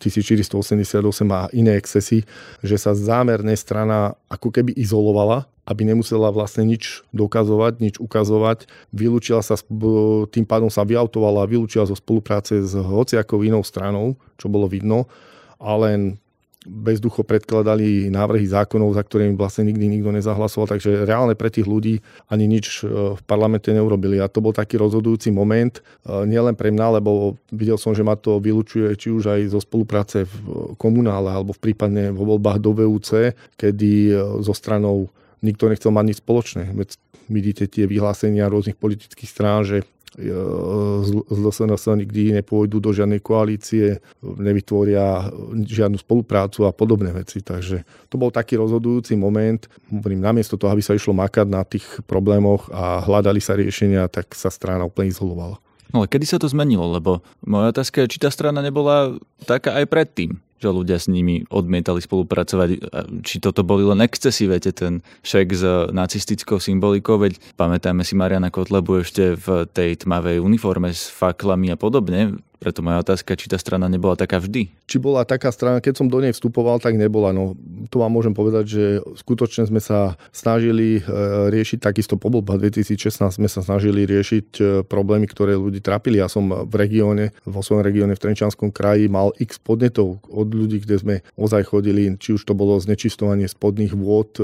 1488 0.01 0.89
e, 0.89 1.25
a 1.29 1.47
iné 1.53 1.77
excesy, 1.77 2.25
že 2.65 2.75
sa 2.81 2.97
zámerne 2.97 3.53
strana 3.53 4.17
ako 4.27 4.49
keby 4.49 4.73
izolovala 4.73 5.45
aby 5.69 5.85
nemusela 5.85 6.33
vlastne 6.33 6.65
nič 6.65 7.05
dokazovať, 7.13 7.77
nič 7.77 7.95
ukazovať. 8.01 8.65
Vylúčila 8.89 9.45
sa, 9.45 9.53
tým 10.33 10.45
pádom 10.49 10.73
sa 10.73 10.81
vyautovala 10.81 11.45
vylúčila 11.45 11.85
zo 11.85 11.93
spolupráce 11.93 12.57
s 12.65 12.73
hociakou 12.73 13.45
inou 13.45 13.61
stranou, 13.61 14.17
čo 14.41 14.49
bolo 14.49 14.65
vidno. 14.65 15.05
A 15.61 15.77
len 15.77 16.17
bezducho 16.67 17.23
predkladali 17.23 18.11
návrhy 18.11 18.43
zákonov, 18.43 18.91
za 18.91 19.03
ktorými 19.07 19.39
vlastne 19.39 19.71
nikdy 19.71 19.99
nikto 19.99 20.11
nezahlasoval, 20.11 20.67
takže 20.75 21.07
reálne 21.07 21.31
pre 21.31 21.47
tých 21.47 21.63
ľudí 21.63 22.03
ani 22.27 22.51
nič 22.51 22.83
e, 22.83 23.15
v 23.15 23.21
parlamente 23.23 23.71
neurobili. 23.71 24.19
A 24.19 24.27
to 24.27 24.43
bol 24.43 24.51
taký 24.51 24.75
rozhodujúci 24.75 25.31
moment, 25.31 25.79
e, 25.79 25.81
nielen 26.27 26.59
pre 26.59 26.75
mňa, 26.75 26.99
lebo 26.99 27.39
videl 27.55 27.79
som, 27.79 27.95
že 27.95 28.03
ma 28.03 28.19
to 28.19 28.43
vylučuje 28.43 28.91
či 28.99 29.07
už 29.07 29.39
aj 29.39 29.55
zo 29.55 29.63
spolupráce 29.63 30.27
v 30.27 30.35
komunále 30.75 31.31
alebo 31.31 31.55
v 31.55 31.71
prípadne 31.71 32.11
vo 32.11 32.35
voľbách 32.35 32.59
do 32.59 32.75
VUC, 32.75 33.31
kedy 33.55 34.11
zo 34.43 34.51
stranou 34.51 35.07
nikto 35.39 35.71
nechcel 35.71 35.95
mať 35.95 36.05
nič 36.11 36.17
spoločné. 36.19 36.75
Veď 36.75 36.99
vidíte 37.31 37.69
tie 37.69 37.85
vyhlásenia 37.85 38.51
rôznych 38.51 38.75
politických 38.75 39.29
strán, 39.29 39.63
že 39.63 39.85
z 40.17 41.09
LSNS 41.29 41.85
nikdy 41.99 42.41
nepôjdu 42.41 42.81
do 42.81 42.89
žiadnej 42.89 43.21
koalície, 43.21 44.01
nevytvoria 44.21 45.29
žiadnu 45.53 46.01
spoluprácu 46.01 46.65
a 46.65 46.73
podobné 46.73 47.13
veci. 47.13 47.39
Takže 47.45 47.85
to 48.09 48.15
bol 48.17 48.33
taký 48.33 48.57
rozhodujúci 48.57 49.13
moment. 49.15 49.61
Hovorím, 49.93 50.25
namiesto 50.25 50.57
toho, 50.57 50.73
aby 50.73 50.81
sa 50.81 50.97
išlo 50.97 51.13
makať 51.13 51.47
na 51.47 51.61
tých 51.61 51.85
problémoch 52.09 52.67
a 52.73 53.05
hľadali 53.05 53.39
sa 53.39 53.55
riešenia, 53.55 54.09
tak 54.09 54.33
sa 54.33 54.49
strana 54.49 54.89
úplne 54.89 55.13
izolovala. 55.13 55.61
No 55.89 56.05
ale 56.05 56.11
kedy 56.11 56.25
sa 56.25 56.37
to 56.37 56.45
zmenilo? 56.45 56.85
Lebo 56.85 57.25
moja 57.41 57.73
otázka 57.73 58.05
je, 58.05 58.17
či 58.17 58.21
tá 58.21 58.29
strana 58.29 58.61
nebola 58.61 59.17
taká 59.45 59.77
aj 59.77 59.85
predtým 59.89 60.37
že 60.59 60.69
ľudia 60.69 60.99
s 60.99 61.07
nimi 61.07 61.47
odmietali 61.47 62.03
spolupracovať. 62.03 62.69
Či 63.23 63.35
toto 63.39 63.63
boli 63.63 63.87
len 63.87 64.03
excesy, 64.03 64.45
viete, 64.45 64.75
ten 64.75 64.99
šek 65.23 65.47
s 65.55 65.63
nacistickou 65.95 66.59
symbolikou, 66.59 67.17
veď 67.17 67.39
pamätajme 67.55 68.03
si 68.03 68.19
Mariana 68.19 68.51
Kotlebu 68.51 69.01
ešte 69.01 69.39
v 69.39 69.65
tej 69.71 70.03
tmavej 70.03 70.43
uniforme 70.43 70.91
s 70.91 71.07
faklami 71.07 71.71
a 71.71 71.77
podobne. 71.79 72.37
Preto 72.59 72.83
moja 72.83 72.99
otázka, 72.99 73.39
či 73.39 73.47
tá 73.47 73.55
strana 73.55 73.87
nebola 73.87 74.19
taká 74.19 74.35
vždy. 74.35 74.67
Či 74.83 74.99
bola 74.99 75.23
taká 75.23 75.47
strana, 75.47 75.79
keď 75.79 76.03
som 76.03 76.11
do 76.11 76.19
nej 76.19 76.35
vstupoval, 76.35 76.83
tak 76.83 76.99
nebola. 76.99 77.31
No, 77.31 77.55
to 77.87 78.03
vám 78.03 78.11
môžem 78.11 78.35
povedať, 78.35 78.65
že 78.67 78.83
skutočne 79.15 79.63
sme 79.63 79.79
sa 79.79 80.19
snažili 80.35 80.99
e, 80.99 81.01
riešiť, 81.55 81.79
takisto 81.79 82.19
po 82.19 82.27
voľbách 82.27 82.59
2016 82.59 83.39
sme 83.39 83.47
sa 83.47 83.63
snažili 83.63 84.03
riešiť 84.03 84.47
e, 84.59 84.63
problémy, 84.83 85.31
ktoré 85.31 85.55
ľudí 85.55 85.79
trápili. 85.79 86.19
Ja 86.19 86.27
som 86.27 86.51
v 86.51 86.73
regióne, 86.75 87.31
vo 87.47 87.63
svojom 87.63 87.79
regióne 87.79 88.19
v 88.19 88.27
Trenčanskom 88.27 88.75
kraji 88.75 89.07
mal 89.07 89.31
x 89.39 89.55
podnetov 89.55 90.19
od 90.27 90.48
ľudí, 90.55 90.77
kde 90.81 90.95
sme 90.97 91.15
ozaj 91.35 91.69
chodili, 91.69 92.13
či 92.17 92.37
už 92.37 92.41
to 92.45 92.53
bolo 92.57 92.77
znečistovanie 92.79 93.45
spodných 93.45 93.93
vôd 93.93 94.31
e, 94.39 94.43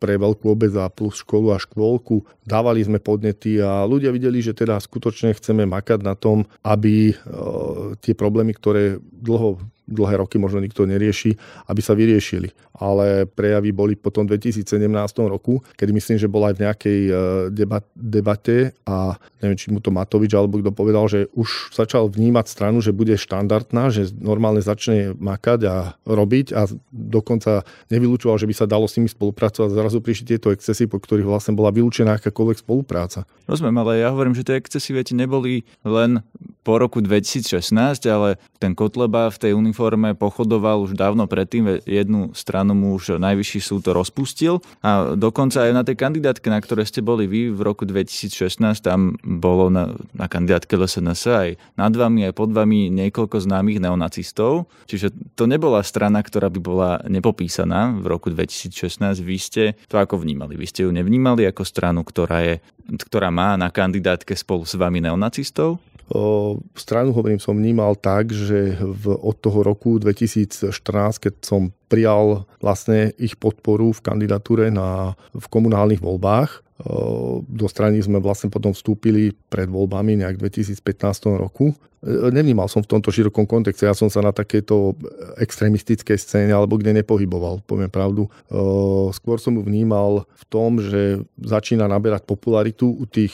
pre 0.00 0.18
veľkú 0.18 0.48
obec 0.50 0.72
a 0.78 0.90
plus 0.90 1.20
školu 1.20 1.54
a 1.54 1.58
škôlku. 1.58 2.24
Dávali 2.44 2.84
sme 2.84 2.98
podnety 2.98 3.60
a 3.60 3.84
ľudia 3.88 4.10
videli, 4.10 4.40
že 4.42 4.56
teda 4.56 4.76
skutočne 4.80 5.32
chceme 5.36 5.64
makať 5.64 6.00
na 6.04 6.12
tom, 6.12 6.44
aby 6.60 7.16
tie 8.04 8.12
problémy, 8.12 8.52
ktoré 8.52 9.00
dlho 9.00 9.60
dlhé 9.84 10.20
roky 10.20 10.40
možno 10.40 10.60
nikto 10.64 10.88
nerieši, 10.88 11.36
aby 11.68 11.80
sa 11.84 11.92
vyriešili. 11.92 12.52
Ale 12.74 13.28
prejavy 13.28 13.70
boli 13.70 13.94
potom 13.94 14.26
v 14.26 14.34
2017 14.40 14.66
roku, 15.30 15.62
kedy 15.78 15.90
myslím, 15.94 16.16
že 16.18 16.26
bola 16.26 16.50
aj 16.50 16.54
v 16.58 16.62
nejakej 16.64 17.00
e, 17.06 17.12
debate 17.94 18.74
a 18.88 19.14
neviem, 19.44 19.58
či 19.60 19.70
mu 19.70 19.78
to 19.78 19.94
Matovič 19.94 20.32
alebo 20.34 20.58
kto 20.58 20.72
povedal, 20.74 21.06
že 21.06 21.30
už 21.36 21.70
začal 21.76 22.10
vnímať 22.10 22.46
stranu, 22.50 22.82
že 22.82 22.96
bude 22.96 23.14
štandardná, 23.14 23.92
že 23.94 24.10
normálne 24.16 24.64
začne 24.64 25.14
makať 25.14 25.60
a 25.68 25.76
robiť 26.02 26.46
a 26.56 26.66
dokonca 26.90 27.62
nevylúčoval, 27.92 28.40
že 28.40 28.48
by 28.48 28.54
sa 28.56 28.66
dalo 28.66 28.90
s 28.90 28.96
nimi 28.98 29.06
spolupracovať. 29.06 29.70
Zrazu 29.70 30.02
prišli 30.02 30.34
tieto 30.34 30.50
excesy, 30.50 30.88
po 30.90 30.98
ktorých 30.98 31.28
vlastne 31.28 31.54
bola 31.54 31.70
vylúčená 31.70 32.18
akákoľvek 32.18 32.58
spolupráca. 32.64 33.28
Rozumiem, 33.46 33.76
ale 33.84 34.02
ja 34.02 34.10
hovorím, 34.10 34.34
že 34.34 34.42
tie 34.42 34.58
excesy 34.58 34.96
viete 34.96 35.12
neboli 35.12 35.62
len 35.84 36.24
po 36.64 36.80
roku 36.80 37.04
2016, 37.04 37.76
ale 38.08 38.40
ten 38.56 38.72
Kotleba 38.72 39.28
v 39.28 39.36
tej 39.36 39.52
uniforme 39.74 40.14
pochodoval 40.14 40.86
už 40.86 40.94
dávno 40.94 41.26
predtým, 41.26 41.82
jednu 41.82 42.30
stranu 42.30 42.78
mu 42.78 42.94
už 42.94 43.18
najvyšší 43.18 43.58
súd 43.58 43.90
rozpustil 43.90 44.62
a 44.86 45.18
dokonca 45.18 45.66
aj 45.66 45.72
na 45.74 45.82
tej 45.82 45.98
kandidátke, 45.98 46.46
na 46.46 46.62
ktorej 46.62 46.86
ste 46.86 47.02
boli 47.02 47.26
vy 47.26 47.50
v 47.50 47.58
roku 47.58 47.82
2016, 47.82 48.54
tam 48.78 49.18
bolo 49.26 49.74
na, 49.74 49.90
na 50.14 50.30
kandidátke 50.30 50.78
LSNS 50.78 51.22
aj 51.26 51.48
nad 51.74 51.90
vami, 51.90 52.22
aj 52.30 52.38
pod 52.38 52.54
vami 52.54 52.86
niekoľko 52.94 53.42
známych 53.42 53.82
neonacistov, 53.82 54.70
čiže 54.86 55.10
to 55.34 55.50
nebola 55.50 55.82
strana, 55.82 56.22
ktorá 56.22 56.46
by 56.54 56.60
bola 56.62 56.90
nepopísaná 57.10 57.98
v 57.98 58.06
roku 58.14 58.30
2016. 58.30 58.94
Vy 59.26 59.36
ste 59.42 59.62
to 59.90 59.98
ako 59.98 60.22
vnímali? 60.22 60.54
Vy 60.54 60.70
ste 60.70 60.86
ju 60.86 60.94
nevnímali 60.94 61.50
ako 61.50 61.66
stranu, 61.66 62.06
ktorá, 62.06 62.46
je, 62.46 62.54
ktorá 63.10 63.34
má 63.34 63.58
na 63.58 63.74
kandidátke 63.74 64.38
spolu 64.38 64.62
s 64.62 64.78
vami 64.78 65.02
neonacistov? 65.02 65.82
Stranu, 66.76 67.16
hovorím, 67.16 67.40
som 67.40 67.56
vnímal 67.56 67.96
tak, 67.96 68.28
že 68.28 68.76
v, 68.76 69.16
od 69.16 69.36
toho 69.40 69.64
roku 69.64 69.96
2014, 69.96 70.68
keď 71.16 71.34
som 71.40 71.72
prijal 71.86 72.48
vlastne 72.58 73.12
ich 73.20 73.36
podporu 73.38 73.92
v 73.92 74.04
kandidatúre 74.04 74.72
na, 74.72 75.18
v 75.32 75.46
komunálnych 75.48 76.00
voľbách, 76.00 76.64
do 77.46 77.66
strany 77.70 78.02
sme 78.02 78.18
vlastne 78.18 78.50
potom 78.50 78.74
vstúpili 78.74 79.30
pred 79.46 79.70
voľbami 79.70 80.18
nejak 80.18 80.42
v 80.42 80.50
2015 80.50 81.38
roku. 81.38 81.70
Nevnímal 82.04 82.68
som 82.68 82.84
v 82.84 82.90
tomto 82.90 83.08
širokom 83.08 83.46
kontexte, 83.48 83.86
ja 83.86 83.96
som 83.96 84.10
sa 84.12 84.20
na 84.20 84.34
takéto 84.34 84.92
extrémistickej 85.40 86.18
scéne 86.18 86.52
alebo 86.52 86.76
kde 86.76 87.00
nepohyboval, 87.00 87.62
poviem 87.64 87.88
pravdu. 87.88 88.28
Skôr 89.14 89.38
som 89.40 89.54
ju 89.56 89.62
vnímal 89.64 90.26
v 90.34 90.44
tom, 90.50 90.82
že 90.82 91.24
začína 91.40 91.88
naberať 91.88 92.26
popularitu 92.26 92.90
u 92.90 93.06
tých 93.06 93.32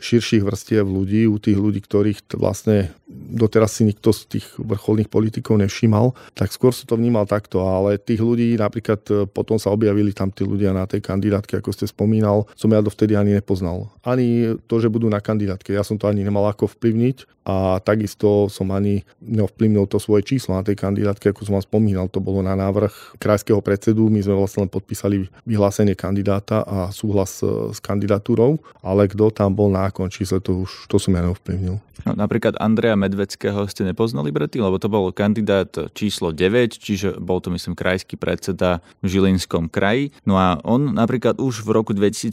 širších 0.00 0.46
vrstiev 0.46 0.86
ľudí, 0.86 1.26
u 1.26 1.36
tých 1.42 1.58
ľudí, 1.58 1.82
ktorých 1.84 2.38
vlastne 2.38 2.94
doteraz 3.10 3.78
si 3.78 3.82
nikto 3.86 4.14
z 4.14 4.38
tých 4.38 4.46
vrcholných 4.58 5.10
politikov 5.10 5.58
nevšímal, 5.58 6.14
tak 6.38 6.54
skôr 6.54 6.70
som 6.70 6.86
to 6.86 6.94
vnímal 6.94 7.26
takto, 7.26 7.62
ale 7.62 7.98
tých 7.98 8.22
ľudí 8.22 8.54
napríklad 8.54 9.30
potom 9.34 9.58
sa 9.58 9.74
objavili 9.74 10.14
tam 10.14 10.30
tí 10.30 10.46
ľudia 10.46 10.70
na 10.70 10.86
tej 10.86 11.02
kandidátke, 11.02 11.58
ako 11.58 11.74
ste 11.74 11.90
spomínal, 11.90 12.46
som 12.54 12.70
ja 12.70 12.78
dovtedy 12.78 13.18
ani 13.18 13.34
nepoznal. 13.34 13.90
Ani 14.06 14.54
to, 14.70 14.78
že 14.78 14.90
budú 14.90 15.10
na 15.10 15.18
kandidátke, 15.18 15.74
ja 15.74 15.82
som 15.82 15.98
to 15.98 16.06
ani 16.06 16.22
nemal 16.22 16.46
ako 16.46 16.70
vplyvniť, 16.78 17.39
a 17.50 17.82
takisto 17.82 18.46
som 18.46 18.70
ani 18.70 19.02
neovplyvnil 19.18 19.90
to 19.90 19.98
svoje 19.98 20.22
číslo 20.22 20.54
na 20.54 20.62
tej 20.62 20.78
kandidátke, 20.78 21.34
ako 21.34 21.42
som 21.42 21.58
vám 21.58 21.66
spomínal, 21.66 22.06
to 22.06 22.22
bolo 22.22 22.46
na 22.46 22.54
návrh 22.54 23.18
krajského 23.18 23.58
predsedu, 23.58 24.06
my 24.06 24.22
sme 24.22 24.38
vlastne 24.38 24.66
len 24.66 24.70
podpísali 24.70 25.26
vyhlásenie 25.42 25.98
kandidáta 25.98 26.62
a 26.62 26.94
súhlas 26.94 27.42
e, 27.42 27.74
s 27.74 27.82
kandidatúrou, 27.82 28.62
ale 28.86 29.10
kto 29.10 29.34
tam 29.34 29.58
bol 29.58 29.66
na 29.66 29.90
akon 29.90 30.06
čísle, 30.06 30.38
to 30.38 30.62
už 30.62 30.86
to 30.86 31.02
som 31.02 31.18
ja 31.18 31.26
neovplyvnil. 31.26 31.82
No, 32.04 32.16
napríklad 32.16 32.56
Andreja 32.56 32.96
Medveckého 32.96 33.68
ste 33.68 33.84
nepoznali 33.84 34.32
predtým, 34.32 34.64
lebo 34.64 34.80
to 34.80 34.88
bol 34.88 35.12
kandidát 35.12 35.68
číslo 35.92 36.32
9, 36.32 36.80
čiže 36.80 37.20
bol 37.20 37.44
to 37.44 37.52
myslím 37.52 37.76
krajský 37.76 38.16
predseda 38.16 38.80
v 39.04 39.06
Žilinskom 39.12 39.68
kraji. 39.68 40.14
No 40.24 40.40
a 40.40 40.56
on 40.64 40.96
napríklad 40.96 41.36
už 41.36 41.60
v 41.66 41.70
roku 41.76 41.92
2014 41.92 42.32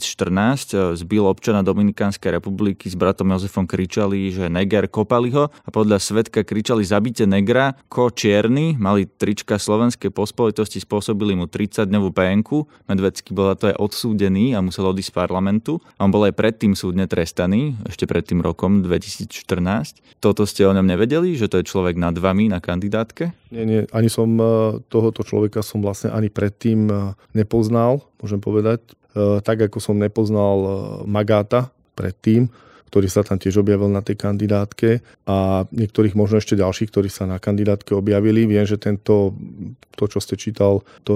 e, 0.72 0.76
zbil 0.96 1.24
občana 1.28 1.60
Dominikánskej 1.60 2.40
republiky 2.40 2.88
s 2.88 2.96
bratom 2.96 3.28
Jozefom 3.36 3.68
kričali, 3.68 4.32
že 4.32 4.48
Neger 4.48 4.88
kopali 5.08 5.32
ho 5.32 5.48
a 5.48 5.68
podľa 5.72 5.96
svetka 5.96 6.44
kričali 6.44 6.84
zabite 6.84 7.24
negra, 7.24 7.72
ko 7.88 8.12
čierny, 8.12 8.76
mali 8.76 9.08
trička 9.08 9.56
slovenskej 9.56 10.12
pospolitosti, 10.12 10.84
spôsobili 10.84 11.32
mu 11.32 11.48
30-dňovú 11.48 12.12
penku. 12.12 12.68
Medvecký 12.92 13.32
bol 13.32 13.56
to 13.56 13.72
aj 13.72 13.80
odsúdený 13.80 14.52
a 14.52 14.60
musel 14.60 14.84
odísť 14.92 15.08
z 15.08 15.16
parlamentu. 15.16 15.80
A 15.96 16.04
on 16.04 16.12
bol 16.12 16.28
aj 16.28 16.36
predtým 16.36 16.76
súdne 16.76 17.08
trestaný, 17.08 17.72
ešte 17.88 18.04
pred 18.04 18.20
tým 18.20 18.44
rokom 18.44 18.84
2014. 18.84 20.20
Toto 20.20 20.44
ste 20.44 20.68
o 20.68 20.76
ňom 20.76 20.84
nevedeli, 20.84 21.32
že 21.32 21.48
to 21.48 21.64
je 21.64 21.64
človek 21.64 21.96
nad 21.96 22.12
vami 22.12 22.52
na 22.52 22.60
kandidátke? 22.60 23.32
Nie, 23.48 23.64
nie, 23.64 23.80
ani 23.88 24.12
som 24.12 24.36
e, 24.36 24.44
tohoto 24.92 25.24
človeka 25.24 25.64
som 25.64 25.80
vlastne 25.80 26.12
ani 26.12 26.28
predtým 26.28 26.84
e, 26.92 26.94
nepoznal, 27.32 28.04
môžem 28.20 28.44
povedať. 28.44 28.84
E, 29.16 29.40
tak 29.40 29.72
ako 29.72 29.80
som 29.80 29.96
nepoznal 29.96 30.60
Magáta 31.08 31.72
predtým, 31.96 32.52
ktorý 32.88 33.06
sa 33.06 33.22
tam 33.22 33.36
tiež 33.36 33.60
objavil 33.60 33.92
na 33.92 34.00
tej 34.00 34.16
kandidátke 34.16 35.04
a 35.28 35.68
niektorých 35.70 36.16
možno 36.16 36.40
ešte 36.40 36.56
ďalších, 36.56 36.88
ktorí 36.88 37.12
sa 37.12 37.28
na 37.28 37.36
kandidátke 37.36 37.92
objavili. 37.92 38.48
Viem, 38.48 38.64
že 38.64 38.80
tento, 38.80 39.36
to, 39.94 40.04
čo 40.08 40.18
ste 40.18 40.40
čítal, 40.40 40.82
to 41.04 41.14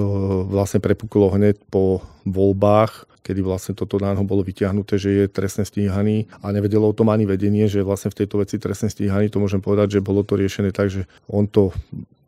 vlastne 0.52 0.84
prepuklo 0.84 1.32
hneď 1.32 1.56
po 1.72 2.04
voľbách, 2.28 3.08
kedy 3.22 3.40
vlastne 3.40 3.72
toto 3.78 4.02
na 4.02 4.12
bolo 4.18 4.42
vyťahnuté, 4.42 4.98
že 4.98 5.10
je 5.14 5.24
trestne 5.30 5.62
stíhaný 5.62 6.26
a 6.42 6.50
nevedelo 6.50 6.90
o 6.90 6.96
tom 6.96 7.08
ani 7.08 7.24
vedenie, 7.24 7.70
že 7.70 7.86
vlastne 7.86 8.10
v 8.10 8.18
tejto 8.22 8.42
veci 8.42 8.58
trestne 8.58 8.90
stíhaný, 8.90 9.30
to 9.30 9.38
môžem 9.38 9.62
povedať, 9.62 9.98
že 9.98 10.04
bolo 10.04 10.26
to 10.26 10.34
riešené 10.34 10.74
tak, 10.74 10.90
že 10.90 11.06
on 11.30 11.46
to 11.46 11.70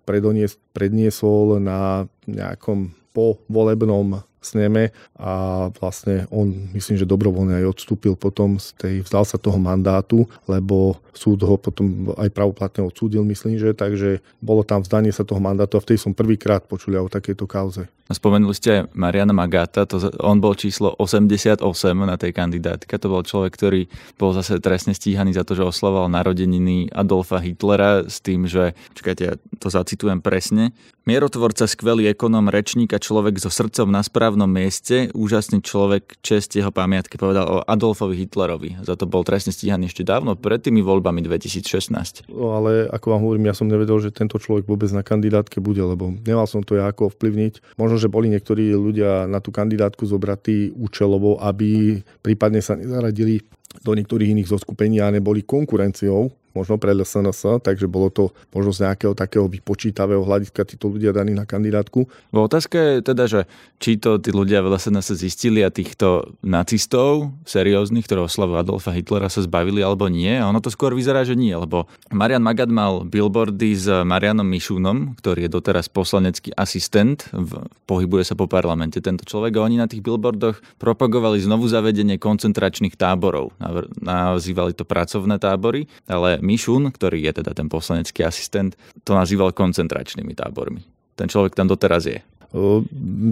predniesol 0.06 1.58
na 1.58 2.06
nejakom 2.30 2.94
povolebnom 3.14 4.22
sneme 4.44 4.92
a 5.16 5.66
vlastne 5.80 6.28
on 6.28 6.70
myslím, 6.76 7.00
že 7.00 7.08
dobrovoľne 7.08 7.64
aj 7.64 7.70
odstúpil 7.74 8.14
potom 8.14 8.60
z 8.60 8.76
tej, 8.76 8.94
vzdal 9.02 9.24
sa 9.24 9.40
toho 9.40 9.56
mandátu, 9.56 10.28
lebo 10.46 11.00
súd 11.16 11.42
ho 11.42 11.56
potom 11.56 12.12
aj 12.14 12.30
pravoplatne 12.30 12.84
odsúdil, 12.84 13.24
myslím, 13.24 13.56
že 13.56 13.72
takže 13.72 14.20
bolo 14.38 14.62
tam 14.62 14.84
vzdanie 14.84 15.10
sa 15.10 15.24
toho 15.24 15.40
mandátu 15.40 15.80
a 15.80 15.84
vtedy 15.84 15.98
som 15.98 16.12
prvýkrát 16.12 16.62
počul 16.68 17.00
o 17.00 17.10
takejto 17.10 17.48
kauze. 17.48 17.88
Spomenuli 18.04 18.52
ste 18.52 18.84
Mariana 18.92 19.32
Magata, 19.32 19.88
to, 19.88 19.96
on 20.20 20.36
bol 20.36 20.52
číslo 20.52 20.92
88 21.00 21.64
na 21.96 22.20
tej 22.20 22.36
kandidátke. 22.36 23.00
To 23.00 23.08
bol 23.08 23.24
človek, 23.24 23.56
ktorý 23.56 23.88
bol 24.20 24.36
zase 24.36 24.60
trestne 24.60 24.92
stíhaný 24.92 25.32
za 25.32 25.40
to, 25.40 25.56
že 25.56 25.64
oslavoval 25.64 26.12
narodeniny 26.12 26.92
Adolfa 26.92 27.40
Hitlera 27.40 28.04
s 28.04 28.20
tým, 28.20 28.44
že, 28.44 28.76
čakajte, 28.92 29.22
ja 29.24 29.34
to 29.56 29.72
zacitujem 29.72 30.20
presne, 30.20 30.76
Mierotvorca, 31.04 31.68
skvelý 31.68 32.08
ekonom, 32.08 32.48
rečník 32.48 32.96
a 32.96 33.00
človek 33.00 33.36
so 33.36 33.52
srdcom 33.52 33.92
na 33.92 34.00
správnom 34.34 34.50
mieste, 34.50 35.14
úžasný 35.14 35.62
človek, 35.62 36.18
čest 36.18 36.58
jeho 36.58 36.74
pamiatke 36.74 37.14
povedal 37.14 37.46
o 37.46 37.62
Adolfovi 37.62 38.18
Hitlerovi. 38.18 38.82
Za 38.82 38.98
to 38.98 39.06
bol 39.06 39.22
trestne 39.22 39.54
stíhaný 39.54 39.86
ešte 39.86 40.02
dávno, 40.02 40.34
pred 40.34 40.58
tými 40.58 40.82
voľbami 40.82 41.22
2016. 41.22 42.26
No, 42.34 42.58
ale 42.58 42.90
ako 42.90 43.14
vám 43.14 43.22
hovorím, 43.22 43.46
ja 43.46 43.54
som 43.54 43.70
nevedel, 43.70 44.02
že 44.02 44.10
tento 44.10 44.42
človek 44.42 44.66
vôbec 44.66 44.90
na 44.90 45.06
kandidátke 45.06 45.62
bude, 45.62 45.78
lebo 45.78 46.10
nemal 46.26 46.50
som 46.50 46.66
to 46.66 46.74
ja 46.74 46.90
ako 46.90 47.14
ovplyvniť. 47.14 47.78
Možno, 47.78 47.94
že 47.94 48.10
boli 48.10 48.26
niektorí 48.34 48.74
ľudia 48.74 49.30
na 49.30 49.38
tú 49.38 49.54
kandidátku 49.54 50.02
zobratí 50.02 50.74
účelovo, 50.74 51.38
aby 51.38 52.02
prípadne 52.18 52.58
sa 52.58 52.74
nezaradili 52.74 53.38
do 53.86 53.94
niektorých 53.94 54.34
iných 54.34 54.50
zoskupení 54.50 54.98
a 54.98 55.14
neboli 55.14 55.46
konkurenciou 55.46 56.26
možno 56.54 56.78
pre 56.78 56.94
LSNS, 56.94 57.60
takže 57.60 57.90
bolo 57.90 58.08
to 58.08 58.30
možno 58.54 58.70
z 58.70 58.88
nejakého 58.88 59.12
takého 59.12 59.50
vypočítavého 59.50 60.22
hľadiska 60.22 60.62
títo 60.64 60.88
ľudia 60.88 61.10
daní 61.10 61.34
na 61.34 61.44
kandidátku. 61.44 62.06
Bo 62.30 62.46
otázka 62.46 62.78
je 62.78 62.94
teda, 63.02 63.24
že 63.26 63.40
či 63.82 63.98
to 63.98 64.16
tí 64.22 64.30
ľudia 64.30 64.62
v 64.62 64.72
LSNS 64.72 65.18
zistili 65.18 65.60
a 65.60 65.68
týchto 65.68 66.38
nacistov 66.40 67.34
serióznych, 67.44 68.06
ktorého 68.06 68.30
oslavu 68.30 68.56
Adolfa 68.56 68.94
Hitlera 68.94 69.26
sa 69.28 69.42
zbavili 69.42 69.82
alebo 69.82 70.06
nie. 70.06 70.32
A 70.38 70.46
ono 70.48 70.62
to 70.62 70.70
skôr 70.70 70.94
vyzerá, 70.94 71.26
že 71.26 71.34
nie, 71.34 71.52
lebo 71.52 71.90
Marian 72.14 72.40
Magad 72.40 72.70
mal 72.70 73.02
billboardy 73.02 73.74
s 73.74 73.90
Marianom 73.90 74.46
Mišúnom, 74.46 75.18
ktorý 75.18 75.46
je 75.46 75.50
doteraz 75.50 75.90
poslanecký 75.90 76.54
asistent, 76.54 77.26
v, 77.34 77.66
pohybuje 77.84 78.30
sa 78.30 78.38
po 78.38 78.46
parlamente 78.46 79.02
tento 79.02 79.26
človek 79.26 79.58
a 79.58 79.66
oni 79.66 79.76
na 79.76 79.90
tých 79.90 80.00
billboardoch 80.00 80.62
propagovali 80.78 81.42
znovu 81.42 81.66
zavedenie 81.66 82.16
koncentračných 82.16 82.94
táborov. 82.94 83.52
Nazývali 83.98 84.72
to 84.76 84.86
pracovné 84.86 85.36
tábory, 85.42 85.90
ale 86.06 86.38
Mišun, 86.44 86.92
ktorý 86.92 87.24
je 87.24 87.40
teda 87.40 87.56
ten 87.56 87.72
poslanecký 87.72 88.22
asistent, 88.28 88.76
to 89.02 89.16
nazýval 89.16 89.56
koncentračnými 89.56 90.36
tábormi. 90.36 90.84
Ten 91.16 91.32
človek 91.32 91.56
tam 91.56 91.70
doteraz 91.70 92.04
je. 92.04 92.20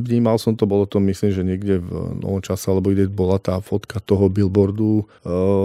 Vnímal 0.02 0.34
som 0.42 0.58
to, 0.58 0.66
bolo 0.66 0.82
to 0.82 0.98
myslím, 0.98 1.30
že 1.30 1.46
niekde 1.46 1.78
v 1.78 2.18
novom 2.18 2.42
čase, 2.42 2.66
alebo 2.66 2.90
ide 2.90 3.06
bola 3.06 3.38
tá 3.38 3.62
fotka 3.62 4.02
toho 4.02 4.26
billboardu. 4.26 5.06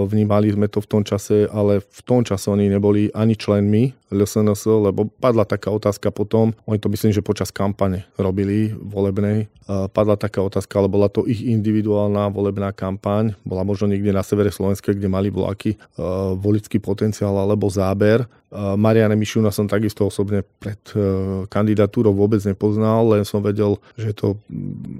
Vnímali 0.06 0.54
sme 0.54 0.70
to 0.70 0.78
v 0.78 0.86
tom 0.86 1.02
čase, 1.02 1.50
ale 1.50 1.82
v 1.82 2.00
tom 2.06 2.22
čase 2.22 2.54
oni 2.54 2.70
neboli 2.70 3.10
ani 3.10 3.34
členmi 3.34 3.90
LSNS, 4.14 4.62
lebo 4.88 5.10
padla 5.18 5.42
taká 5.42 5.74
otázka 5.74 6.14
potom, 6.14 6.54
oni 6.64 6.78
to 6.78 6.88
myslím, 6.88 7.12
že 7.12 7.20
počas 7.20 7.50
kampane 7.50 8.06
robili 8.16 8.72
volebnej, 8.72 9.50
padla 9.66 10.16
taká 10.16 10.40
otázka, 10.40 10.78
ale 10.78 10.88
bola 10.88 11.12
to 11.12 11.26
ich 11.28 11.44
individuálna 11.44 12.30
volebná 12.32 12.72
kampaň, 12.72 13.36
bola 13.44 13.66
možno 13.66 13.90
niekde 13.90 14.14
na 14.14 14.22
severe 14.24 14.54
Slovenska, 14.54 14.94
kde 14.94 15.10
mali 15.10 15.28
vlaky 15.34 15.76
volický 16.40 16.78
potenciál 16.78 17.34
alebo 17.36 17.68
záber 17.68 18.22
Mariana 18.54 19.12
Mišuna 19.12 19.52
som 19.52 19.68
takisto 19.68 20.08
osobne 20.08 20.40
pred 20.40 20.80
e, 20.96 21.00
kandidatúrou 21.52 22.16
vôbec 22.16 22.40
nepoznal, 22.48 23.04
len 23.12 23.24
som 23.28 23.44
vedel, 23.44 23.76
že 23.92 24.16
to 24.16 24.40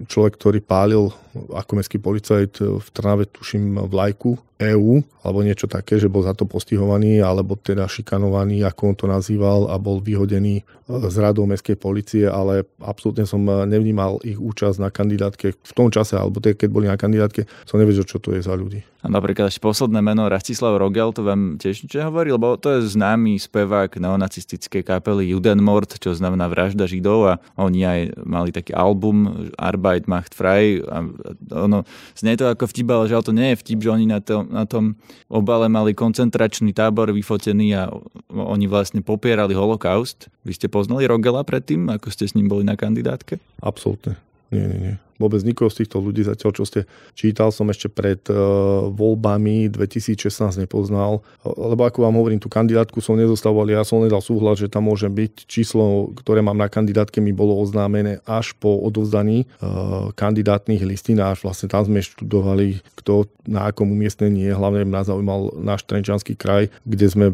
človek, 0.05 0.37
ktorý 0.37 0.61
pálil 0.61 1.09
ako 1.57 1.73
mestský 1.81 1.97
policajt 1.97 2.61
v 2.61 2.89
Trnave, 2.93 3.25
tuším, 3.25 3.89
vlajku 3.89 4.37
EÚ 4.59 5.07
alebo 5.23 5.47
niečo 5.47 5.71
také, 5.71 6.03
že 6.03 6.11
bol 6.11 6.27
za 6.27 6.35
to 6.35 6.43
postihovaný 6.43 7.23
alebo 7.23 7.55
teda 7.55 7.87
šikanovaný, 7.87 8.67
ako 8.67 8.83
on 8.91 8.97
to 8.99 9.07
nazýval 9.07 9.71
a 9.71 9.79
bol 9.79 10.03
vyhodený 10.03 10.63
e, 10.63 10.63
z 10.89 11.17
radou 11.23 11.47
mestskej 11.47 11.79
policie, 11.79 12.25
ale 12.27 12.67
absolútne 12.83 13.23
som 13.23 13.45
e, 13.47 13.69
nevnímal 13.71 14.19
ich 14.27 14.41
účasť 14.41 14.83
na 14.83 14.91
kandidátke 14.91 15.55
v 15.55 15.73
tom 15.77 15.95
čase, 15.95 16.19
alebo 16.19 16.43
tie, 16.43 16.59
keď 16.59 16.69
boli 16.73 16.87
na 16.91 16.99
kandidátke, 16.99 17.47
som 17.69 17.79
nevedel, 17.79 18.03
čo 18.03 18.19
to 18.19 18.35
je 18.35 18.43
za 18.43 18.57
ľudí. 18.57 18.83
A 18.99 19.07
napríklad 19.07 19.47
ešte 19.47 19.63
posledné 19.63 20.03
meno 20.03 20.27
Rastislav 20.27 20.75
Rogel, 20.75 21.15
to 21.15 21.23
vám 21.23 21.55
tiež 21.55 21.87
niečo 21.87 22.03
hovorí, 22.03 22.35
lebo 22.35 22.59
to 22.59 22.75
je 22.83 22.99
známy 22.99 23.39
spevák 23.39 23.95
neonacistickej 23.95 24.83
kapely 24.83 25.31
Judenmord, 25.31 26.03
čo 26.03 26.19
znamená 26.19 26.51
vražda 26.51 26.91
Židov 26.91 27.21
a 27.31 27.35
oni 27.55 27.87
aj 27.87 28.01
mali 28.27 28.51
taký 28.51 28.75
album 28.75 29.51
Arbeit 29.55 30.11
macht 30.11 30.35
frei 30.35 30.83
a 30.83 31.07
ono 31.55 31.87
znie 32.19 32.35
to 32.35 32.51
ako 32.51 32.67
vtip, 32.67 32.91
ale 32.91 33.07
žiaľ 33.07 33.23
to 33.23 33.31
nie 33.31 33.55
je 33.55 33.61
vtip, 33.63 33.79
že 33.87 33.91
oni 33.95 34.07
na 34.11 34.19
to 34.19 34.43
na 34.49 34.65
tom 34.65 34.97
obale 35.29 35.69
mali 35.69 35.93
koncentračný 35.93 36.73
tábor 36.73 37.13
vyfotený 37.13 37.77
a 37.77 37.93
oni 38.33 38.67
vlastne 38.67 39.05
popierali 39.05 39.53
holokaust. 39.53 40.33
Vy 40.43 40.57
ste 40.57 40.67
poznali 40.73 41.05
Rogela 41.05 41.45
predtým, 41.45 41.89
ako 41.93 42.09
ste 42.09 42.25
s 42.27 42.35
ním 42.35 42.49
boli 42.49 42.65
na 42.65 42.75
kandidátke? 42.75 43.39
Absolútne. 43.61 44.17
Nie, 44.49 44.65
nie, 44.65 44.79
nie 44.81 45.08
vôbec 45.19 45.43
nikoho 45.43 45.69
z 45.69 45.85
týchto 45.85 45.99
ľudí 45.99 46.25
zatiaľ, 46.25 46.51
čo 46.55 46.65
ste 46.65 46.81
čítal, 47.13 47.51
som 47.51 47.67
ešte 47.69 47.91
pred 47.91 48.23
uh, 48.31 48.89
voľbami 48.89 49.69
2016 49.71 50.63
nepoznal, 50.63 51.21
lebo 51.45 51.85
ako 51.85 52.07
vám 52.07 52.15
hovorím, 52.17 52.41
tú 52.41 52.47
kandidátku 52.49 53.03
som 53.03 53.19
nezostavoval, 53.19 53.69
ja 53.69 53.83
som 53.83 54.01
nedal 54.01 54.23
súhlas, 54.23 54.63
že 54.63 54.71
tam 54.71 54.87
môže 54.89 55.11
byť 55.11 55.45
číslo, 55.51 56.15
ktoré 56.15 56.41
mám 56.41 56.57
na 56.57 56.71
kandidátke, 56.71 57.19
mi 57.19 57.35
bolo 57.35 57.59
oznámené 57.59 58.23
až 58.25 58.55
po 58.57 58.79
odovzdaní 58.79 59.51
uh, 59.59 60.15
kandidátnych 60.15 60.87
listín. 60.87 61.19
Až 61.19 61.43
vlastne 61.43 61.67
tam 61.67 61.85
sme 61.85 61.99
študovali, 61.99 62.81
kto 62.95 63.27
na 63.49 63.67
akom 63.69 63.91
umiestnení 63.91 64.47
je, 64.47 64.53
hlavne 64.55 64.87
nás 64.87 65.11
zaujímal 65.11 65.59
náš 65.59 65.83
Trenčanský 65.89 66.39
kraj, 66.39 66.71
kde 66.85 67.07
sme 67.09 67.27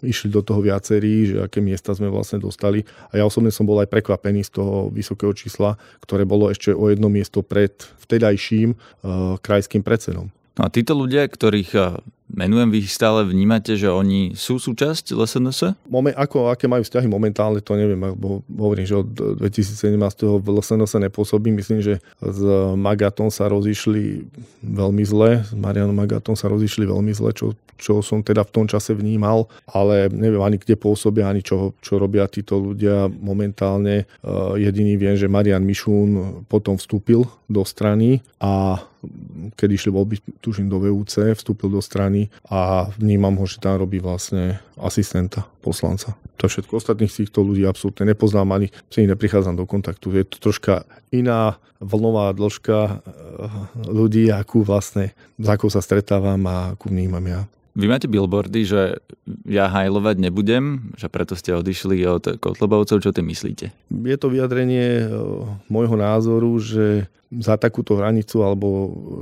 išli 0.00 0.30
do 0.32 0.40
toho 0.40 0.62
viacerí, 0.62 1.34
že 1.34 1.36
aké 1.44 1.58
miesta 1.60 1.92
sme 1.92 2.08
vlastne 2.08 2.38
dostali. 2.40 2.86
A 3.10 3.20
ja 3.20 3.24
osobne 3.26 3.50
som 3.50 3.66
bol 3.66 3.82
aj 3.82 3.90
prekvapený 3.90 4.46
z 4.46 4.62
toho 4.62 4.88
vysokého 4.88 5.34
čísla, 5.34 5.74
ktoré 6.00 6.22
bolo 6.22 6.48
ešte 6.48 6.70
o 6.70 6.85
jedno 6.88 7.08
miesto 7.08 7.42
pred 7.42 7.72
vtedajším 8.06 8.74
uh, 8.74 9.36
krajským 9.42 9.82
predsedom. 9.82 10.30
No 10.56 10.64
a 10.64 10.72
títo 10.72 10.96
ľudia, 10.96 11.28
ktorých 11.28 11.70
eh, 11.76 12.00
menujem, 12.32 12.72
vy 12.72 12.80
stále 12.88 13.28
vnímate, 13.28 13.76
že 13.76 13.92
oni 13.92 14.32
sú 14.32 14.56
súčasť 14.56 15.12
LSNS? 15.12 15.76
Moment, 15.86 16.16
ako, 16.16 16.48
aké 16.48 16.64
majú 16.64 16.80
vzťahy 16.80 17.06
momentálne, 17.06 17.60
to 17.60 17.76
neviem, 17.76 18.00
lebo 18.00 18.40
hovorím, 18.48 18.88
že 18.88 18.96
od 18.96 19.08
2017. 19.36 19.94
v 20.40 20.46
LSNS 20.48 20.96
nepôsobí. 21.12 21.52
Myslím, 21.52 21.84
že 21.84 22.00
s 22.18 22.40
Magatom 22.74 23.28
sa 23.28 23.52
rozišli 23.52 24.26
veľmi 24.64 25.04
zle, 25.04 25.44
s 25.44 25.52
Marianom 25.52 25.94
Magatom 25.94 26.32
sa 26.32 26.48
rozišli 26.48 26.88
veľmi 26.88 27.12
zle, 27.12 27.36
čo, 27.36 27.52
čo 27.76 28.00
som 28.00 28.24
teda 28.24 28.40
v 28.48 28.52
tom 28.56 28.64
čase 28.64 28.96
vnímal, 28.96 29.52
ale 29.68 30.08
neviem 30.08 30.40
ani 30.40 30.56
kde 30.56 30.74
pôsobia, 30.80 31.28
ani 31.28 31.44
čo, 31.44 31.76
čo 31.84 32.00
robia 32.00 32.24
títo 32.32 32.56
ľudia 32.56 33.12
momentálne. 33.12 34.08
Jediný 34.56 34.96
viem, 34.96 35.14
že 35.20 35.28
Marian 35.28 35.62
Mišún 35.62 36.42
potom 36.48 36.80
vstúpil 36.80 37.28
do 37.46 37.62
strany 37.62 38.24
a 38.40 38.80
keď 39.54 39.68
išli 39.72 39.90
voľby, 39.92 40.16
tužím 40.40 40.70
do 40.70 40.80
VUC, 40.80 41.36
vstúpil 41.36 41.70
do 41.72 41.82
strany 41.82 42.28
a 42.48 42.90
vnímam 42.96 43.34
ho, 43.36 43.44
že 43.44 43.62
tam 43.62 43.78
robí 43.80 43.98
vlastne 44.02 44.60
asistenta 44.76 45.48
poslanca. 45.64 46.14
To 46.36 46.46
všetko. 46.46 46.76
Ostatných 46.76 47.08
týchto 47.08 47.40
ľudí 47.40 47.64
absolútne 47.64 48.12
nepoznám 48.12 48.52
ani 48.52 48.68
s 48.92 48.94
nimi 49.00 49.08
neprichádzam 49.08 49.56
do 49.56 49.64
kontaktu. 49.64 50.12
Je 50.12 50.24
to 50.28 50.36
troška 50.38 50.84
iná 51.08 51.56
vlnová 51.80 52.32
dĺžka 52.36 52.78
eh, 52.84 52.92
ľudí, 53.88 54.28
akú 54.28 54.60
vlastne, 54.60 55.16
s 55.40 55.46
akou 55.48 55.72
sa 55.72 55.80
stretávam 55.80 56.40
a 56.48 56.76
akú 56.76 56.92
vnímam 56.92 57.24
ja. 57.24 57.48
Vy 57.76 57.86
máte 57.92 58.08
billboardy, 58.08 58.64
že 58.64 58.96
ja 59.44 59.68
hajlovať 59.68 60.16
nebudem, 60.16 60.96
že 60.96 61.12
preto 61.12 61.36
ste 61.36 61.52
odišli 61.52 62.00
od 62.08 62.40
Kotlobovcov. 62.40 63.04
Čo 63.04 63.12
ty 63.12 63.20
myslíte? 63.20 63.68
Je 63.92 64.16
to 64.16 64.32
vyjadrenie 64.32 65.04
eh, 65.04 65.08
môjho 65.68 66.00
názoru, 66.00 66.56
že 66.56 67.04
za 67.28 67.60
takúto 67.60 67.98
hranicu 68.00 68.40
alebo 68.40 68.68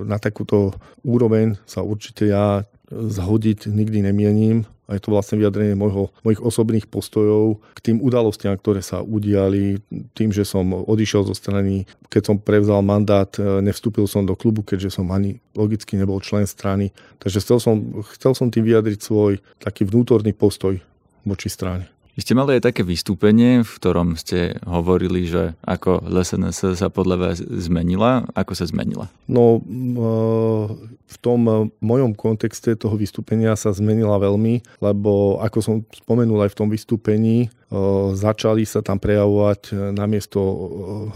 na 0.07 0.21
takúto 0.23 0.77
úroveň 1.03 1.59
sa 1.67 1.83
určite 1.83 2.31
ja 2.31 2.63
zhodiť 2.91 3.71
nikdy 3.71 4.05
nemienim 4.05 4.69
a 4.85 4.97
je 4.97 5.01
to 5.01 5.17
vlastne 5.17 5.41
vyjadrenie 5.41 5.73
mojho, 5.73 6.13
mojich 6.21 6.45
osobných 6.45 6.93
postojov 6.93 7.65
k 7.73 7.81
tým 7.81 8.05
udalostiam, 8.05 8.53
ktoré 8.53 8.85
sa 8.85 9.01
udiali, 9.01 9.81
tým, 10.13 10.29
že 10.29 10.45
som 10.45 10.69
odišiel 10.77 11.25
zo 11.25 11.33
strany, 11.33 11.89
keď 12.13 12.23
som 12.29 12.37
prevzal 12.37 12.85
mandát, 12.85 13.33
e, 13.41 13.65
nevstúpil 13.65 14.05
som 14.05 14.29
do 14.29 14.37
klubu, 14.37 14.61
keďže 14.61 15.01
som 15.01 15.09
ani 15.09 15.41
logicky 15.57 15.97
nebol 15.97 16.21
člen 16.21 16.45
strany. 16.45 16.93
Takže 17.17 17.41
chcel 17.41 17.59
som, 17.65 17.77
chcel 18.13 18.37
som 18.37 18.53
tým 18.53 18.69
vyjadriť 18.69 19.01
svoj 19.01 19.41
taký 19.57 19.89
vnútorný 19.89 20.37
postoj 20.37 20.77
voči 21.25 21.49
strane. 21.49 21.94
Vy 22.15 22.23
ste 22.23 22.39
mali 22.39 22.55
aj 22.55 22.71
také 22.71 22.87
vystúpenie, 22.87 23.67
v 23.67 23.73
ktorom 23.75 24.15
ste 24.15 24.63
hovorili, 24.63 25.27
že 25.27 25.59
ako 25.67 26.07
LSNS 26.07 26.79
sa 26.79 26.87
podľa 26.87 27.17
vás 27.19 27.43
zmenila. 27.43 28.23
Ako 28.39 28.55
sa 28.55 28.71
zmenila? 28.71 29.11
No, 29.27 29.59
v 30.95 31.17
tom 31.19 31.75
mojom 31.83 32.15
kontexte 32.15 32.79
toho 32.79 32.95
vystúpenia 32.95 33.59
sa 33.59 33.75
zmenila 33.75 34.15
veľmi, 34.23 34.63
lebo 34.79 35.43
ako 35.43 35.59
som 35.59 35.75
spomenul 35.91 36.47
aj 36.47 36.55
v 36.55 36.59
tom 36.63 36.71
vystúpení, 36.71 37.51
začali 38.15 38.63
sa 38.63 38.79
tam 38.79 39.03
prejavovať 39.03 39.75
namiesto 39.99 40.39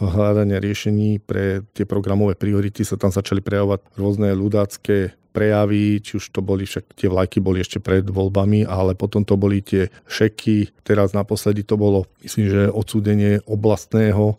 hľadania 0.02 0.58
riešení 0.58 1.22
pre 1.22 1.62
tie 1.78 1.86
programové 1.86 2.34
priority 2.34 2.82
sa 2.82 2.98
tam 2.98 3.14
začali 3.14 3.38
prejavovať 3.38 3.94
rôzne 3.94 4.34
ľudácké 4.34 5.14
prejavy, 5.38 6.02
či 6.02 6.18
už 6.18 6.34
to 6.34 6.42
boli 6.42 6.66
však 6.66 6.98
tie 6.98 7.06
vlajky 7.06 7.38
boli 7.38 7.62
ešte 7.62 7.78
pred 7.78 8.02
voľbami, 8.02 8.66
ale 8.66 8.98
potom 8.98 9.22
to 9.22 9.38
boli 9.38 9.62
tie 9.62 9.86
šeky. 10.10 10.74
Teraz 10.82 11.14
naposledy 11.14 11.62
to 11.62 11.78
bolo, 11.78 12.10
myslím, 12.26 12.50
že 12.50 12.74
odsúdenie 12.74 13.38
oblastného 13.46 14.34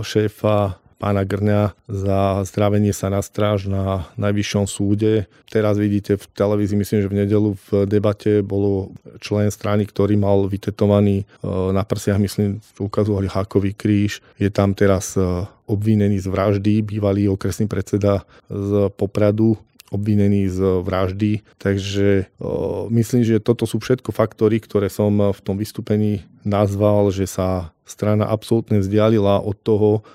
šéfa 0.00 0.80
pána 1.00 1.24
Grňa 1.24 1.72
za 1.88 2.44
zdravenie 2.44 2.92
sa 2.92 3.08
na 3.08 3.24
stráž 3.24 3.72
na 3.72 4.04
najvyššom 4.20 4.68
súde. 4.68 5.32
Teraz 5.48 5.80
vidíte 5.80 6.20
v 6.20 6.24
televízii, 6.28 6.76
myslím, 6.76 7.00
že 7.00 7.08
v 7.08 7.18
nedelu 7.24 7.50
v 7.56 7.88
debate 7.88 8.44
bolo 8.44 8.92
člen 9.16 9.48
strany, 9.48 9.88
ktorý 9.88 10.20
mal 10.20 10.44
vytetovaný 10.44 11.24
na 11.72 11.88
prsiach, 11.88 12.20
myslím, 12.20 12.60
ukazovali 12.76 13.32
hákový 13.32 13.72
kríž. 13.72 14.20
Je 14.36 14.52
tam 14.52 14.76
teraz 14.76 15.16
obvinený 15.64 16.20
z 16.20 16.28
vraždy, 16.28 16.84
bývalý 16.84 17.32
okresný 17.32 17.64
predseda 17.64 18.28
z 18.52 18.92
Popradu, 18.92 19.56
obvinený 19.90 20.48
z 20.48 20.80
vraždy. 20.86 21.44
Takže 21.58 22.30
o, 22.38 22.86
myslím, 22.94 23.26
že 23.26 23.42
toto 23.42 23.66
sú 23.66 23.82
všetko 23.82 24.14
faktory, 24.14 24.62
ktoré 24.62 24.88
som 24.88 25.12
v 25.34 25.40
tom 25.42 25.58
vystúpení 25.58 26.24
nazval, 26.46 27.10
že 27.12 27.26
sa 27.26 27.74
strana 27.84 28.30
absolútne 28.30 28.78
vzdialila 28.78 29.42
od 29.42 29.56
toho, 29.66 30.06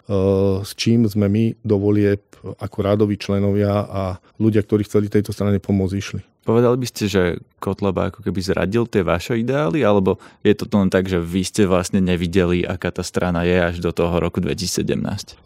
s 0.64 0.72
čím 0.80 1.04
sme 1.12 1.28
my 1.28 1.60
do 1.60 1.76
volieb 1.76 2.24
ako 2.56 2.78
rádoví 2.80 3.20
členovia 3.20 3.84
a 3.84 4.04
ľudia, 4.40 4.64
ktorí 4.64 4.88
chceli 4.88 5.12
tejto 5.12 5.36
strane 5.36 5.60
pomôcť, 5.60 5.96
išli. 6.00 6.22
Povedali 6.46 6.78
by 6.78 6.88
ste, 6.88 7.10
že 7.10 7.24
Kotleba 7.58 8.14
ako 8.14 8.22
keby 8.22 8.38
zradil 8.46 8.86
tie 8.86 9.02
vaše 9.02 9.34
ideály, 9.42 9.82
alebo 9.82 10.22
je 10.46 10.54
to 10.54 10.70
len 10.78 10.94
tak, 10.94 11.10
že 11.10 11.18
vy 11.18 11.42
ste 11.42 11.66
vlastne 11.66 11.98
nevideli, 11.98 12.62
aká 12.62 12.94
tá 12.94 13.02
strana 13.02 13.42
je 13.42 13.58
až 13.58 13.76
do 13.82 13.90
toho 13.90 14.14
roku 14.22 14.38
2017? 14.38 15.42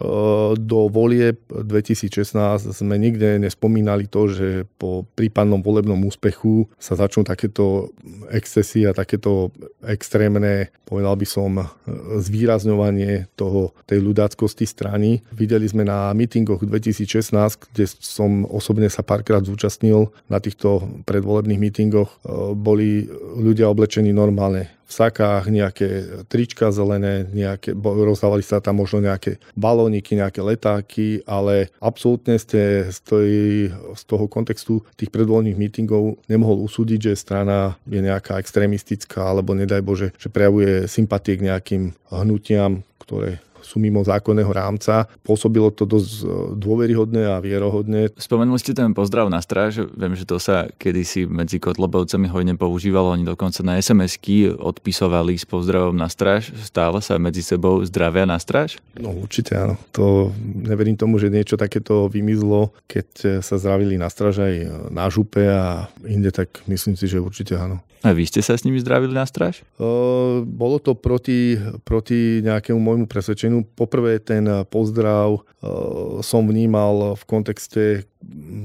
Do 0.60 0.80
volie 0.92 1.40
2016 1.48 2.76
sme 2.76 3.00
nikde 3.00 3.40
nespomínali 3.40 4.12
to, 4.12 4.28
že 4.28 4.68
po 4.76 5.08
prípadnom 5.16 5.64
volebnom 5.64 6.04
úspechu 6.04 6.68
sa 6.76 7.00
začnú 7.00 7.24
takéto 7.24 7.96
excesy 8.36 8.84
a 8.84 8.92
takéto 8.92 9.56
extrémne, 9.88 10.76
povedal 10.84 11.16
by 11.16 11.24
som, 11.24 11.72
zvýrazňovanie 12.20 13.32
toho, 13.40 13.72
tej 13.88 14.04
ľudáckosti 14.04 14.68
strany. 14.68 15.24
Videli 15.32 15.72
sme 15.72 15.88
na 15.88 16.12
mítingoch 16.12 16.68
2016, 16.68 17.32
kde 17.72 17.88
som 17.88 18.44
osobne 18.44 18.92
sa 18.92 19.08
párkrát 19.08 19.40
zúčastnil 19.40 20.12
na 20.28 20.44
týchto 20.44 20.89
predvolebných 21.06 21.60
mítingoch, 21.60 22.10
e, 22.10 22.18
boli 22.56 23.08
ľudia 23.38 23.70
oblečení 23.70 24.14
normálne 24.14 24.80
v 24.90 24.94
sakách, 24.98 25.54
nejaké 25.54 25.90
trička 26.26 26.74
zelené, 26.74 27.30
nejaké, 27.30 27.78
rozdávali 27.78 28.42
sa 28.42 28.58
tam 28.58 28.82
možno 28.82 29.06
nejaké 29.06 29.38
balóniky, 29.54 30.18
nejaké 30.18 30.42
letáky, 30.42 31.22
ale 31.30 31.70
absolútne 31.78 32.42
ste 32.42 32.90
z, 32.90 33.00
tej, 33.06 33.34
z 33.70 34.04
toho 34.10 34.26
kontextu 34.26 34.82
tých 34.98 35.14
predvoľných 35.14 35.62
mítingov 35.62 36.18
nemohol 36.26 36.66
usúdiť, 36.66 37.14
že 37.14 37.22
strana 37.22 37.78
je 37.86 38.02
nejaká 38.02 38.42
extrémistická, 38.42 39.30
alebo 39.30 39.54
nedaj 39.54 39.86
Bože, 39.86 40.10
že 40.18 40.34
prejavuje 40.34 40.90
sympatie 40.90 41.38
k 41.38 41.54
nejakým 41.54 41.84
hnutiam, 42.10 42.82
ktoré 42.98 43.38
sú 43.62 43.78
mimo 43.78 44.02
zákonného 44.02 44.50
rámca. 44.50 45.06
Pôsobilo 45.24 45.70
to 45.74 45.88
dosť 45.88 46.12
e, 46.22 46.24
dôveryhodné 46.58 47.28
a 47.30 47.42
vierohodné. 47.42 48.14
Spomenuli 48.16 48.60
ste 48.60 48.76
ten 48.76 48.92
pozdrav 48.92 49.28
na 49.28 49.40
stráž. 49.40 49.88
Viem, 49.94 50.14
že 50.16 50.26
to 50.26 50.42
sa 50.42 50.68
kedysi 50.80 51.30
medzi 51.30 51.62
kotlobovcami 51.62 52.28
hojne 52.30 52.56
používalo. 52.60 53.16
Oni 53.16 53.26
dokonca 53.26 53.62
na 53.64 53.80
SMS-ky 53.80 54.52
odpisovali 54.54 55.38
s 55.38 55.46
pozdravom 55.48 55.96
na 55.96 56.12
stráž. 56.12 56.52
Stále 56.64 57.00
sa 57.00 57.22
medzi 57.22 57.42
sebou 57.46 57.82
zdravia 57.86 58.28
na 58.28 58.40
stráž? 58.40 58.80
No 59.00 59.16
určite 59.16 59.56
áno. 59.56 59.76
To 59.96 60.32
neverím 60.44 61.00
tomu, 61.00 61.18
že 61.18 61.32
niečo 61.34 61.56
takéto 61.56 62.12
vymizlo, 62.12 62.76
keď 62.86 63.42
sa 63.42 63.56
zdravili 63.58 63.98
na 63.98 64.12
stráž 64.12 64.44
aj 64.44 64.56
na 64.94 65.08
župe 65.10 65.44
a 65.48 65.88
inde, 66.06 66.30
tak 66.30 66.62
myslím 66.68 67.00
si, 67.00 67.06
že 67.08 67.24
určite 67.24 67.56
áno. 67.56 67.80
A 68.00 68.16
vy 68.16 68.24
ste 68.24 68.40
sa 68.40 68.56
s 68.56 68.64
nimi 68.64 68.80
zdravili 68.80 69.12
na 69.12 69.28
stráž? 69.28 69.60
Uh, 69.76 70.40
bolo 70.48 70.80
to 70.80 70.96
proti, 70.96 71.60
proti 71.84 72.40
nejakému 72.40 72.80
môjmu 72.80 73.06
presvedčeniu. 73.12 73.49
Poprvé 73.76 74.22
ten 74.22 74.46
pozdrav 74.68 75.40
uh, 75.40 76.20
som 76.24 76.46
vnímal 76.46 77.16
v 77.20 77.24
kontexte 77.28 77.84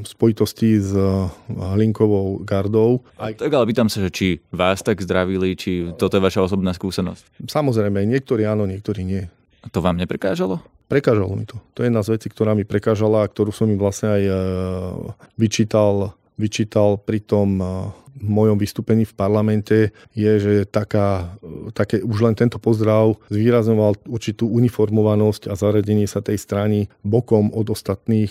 spojitosti 0.02 0.82
s 0.82 0.90
Hlinkovou 1.48 2.42
gardou. 2.42 3.06
Aj... 3.16 3.30
Tak 3.32 3.54
ale 3.54 3.70
pýtam 3.70 3.86
sa, 3.86 4.02
že 4.02 4.10
či 4.10 4.28
vás 4.50 4.82
tak 4.82 4.98
zdravili, 4.98 5.54
či 5.54 5.94
toto 5.94 6.18
je 6.18 6.26
vaša 6.26 6.44
osobná 6.44 6.74
skúsenosť? 6.74 7.46
Samozrejme, 7.46 8.02
niektorí 8.02 8.42
áno, 8.44 8.66
niektorí 8.66 9.06
nie. 9.06 9.22
A 9.62 9.66
to 9.70 9.78
vám 9.78 9.96
neprekážalo? 9.96 10.58
Prekážalo 10.84 11.32
mi 11.32 11.48
to. 11.48 11.56
To 11.78 11.80
je 11.80 11.88
jedna 11.88 12.04
z 12.04 12.12
vecí, 12.18 12.28
ktorá 12.28 12.52
mi 12.52 12.68
prekážala 12.68 13.24
a 13.24 13.30
ktorú 13.30 13.54
som 13.54 13.70
im 13.72 13.80
vlastne 13.80 14.20
aj 14.20 14.22
vyčítal, 15.40 16.12
vyčítal 16.36 16.98
pri 16.98 17.22
tom 17.22 17.62
v 18.14 18.28
mojom 18.30 18.56
vystúpení 18.56 19.02
v 19.04 19.14
parlamente 19.14 19.90
je, 20.14 20.32
že 20.38 20.54
taká, 20.70 21.34
také, 21.74 22.00
už 22.00 22.30
len 22.30 22.34
tento 22.38 22.62
pozdrav 22.62 23.18
zvýrazňoval 23.28 24.06
určitú 24.06 24.46
uniformovanosť 24.48 25.50
a 25.50 25.58
zaradenie 25.58 26.06
sa 26.06 26.22
tej 26.22 26.38
strany 26.38 26.86
bokom 27.02 27.50
od 27.50 27.74
ostatných 27.74 28.30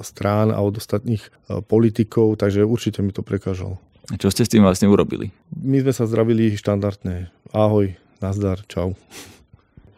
strán 0.00 0.48
a 0.50 0.58
od 0.64 0.80
ostatných 0.80 1.20
politikov, 1.68 2.40
takže 2.40 2.64
určite 2.64 3.04
mi 3.04 3.12
to 3.12 3.20
prekážalo. 3.20 3.76
A 4.10 4.18
čo 4.18 4.32
ste 4.32 4.42
s 4.42 4.50
tým 4.50 4.64
vlastne 4.64 4.90
urobili? 4.90 5.30
My 5.54 5.84
sme 5.84 5.92
sa 5.94 6.08
zdravili 6.08 6.56
štandardne. 6.58 7.30
Ahoj, 7.54 7.94
nazdar, 8.18 8.64
čau. 8.66 8.98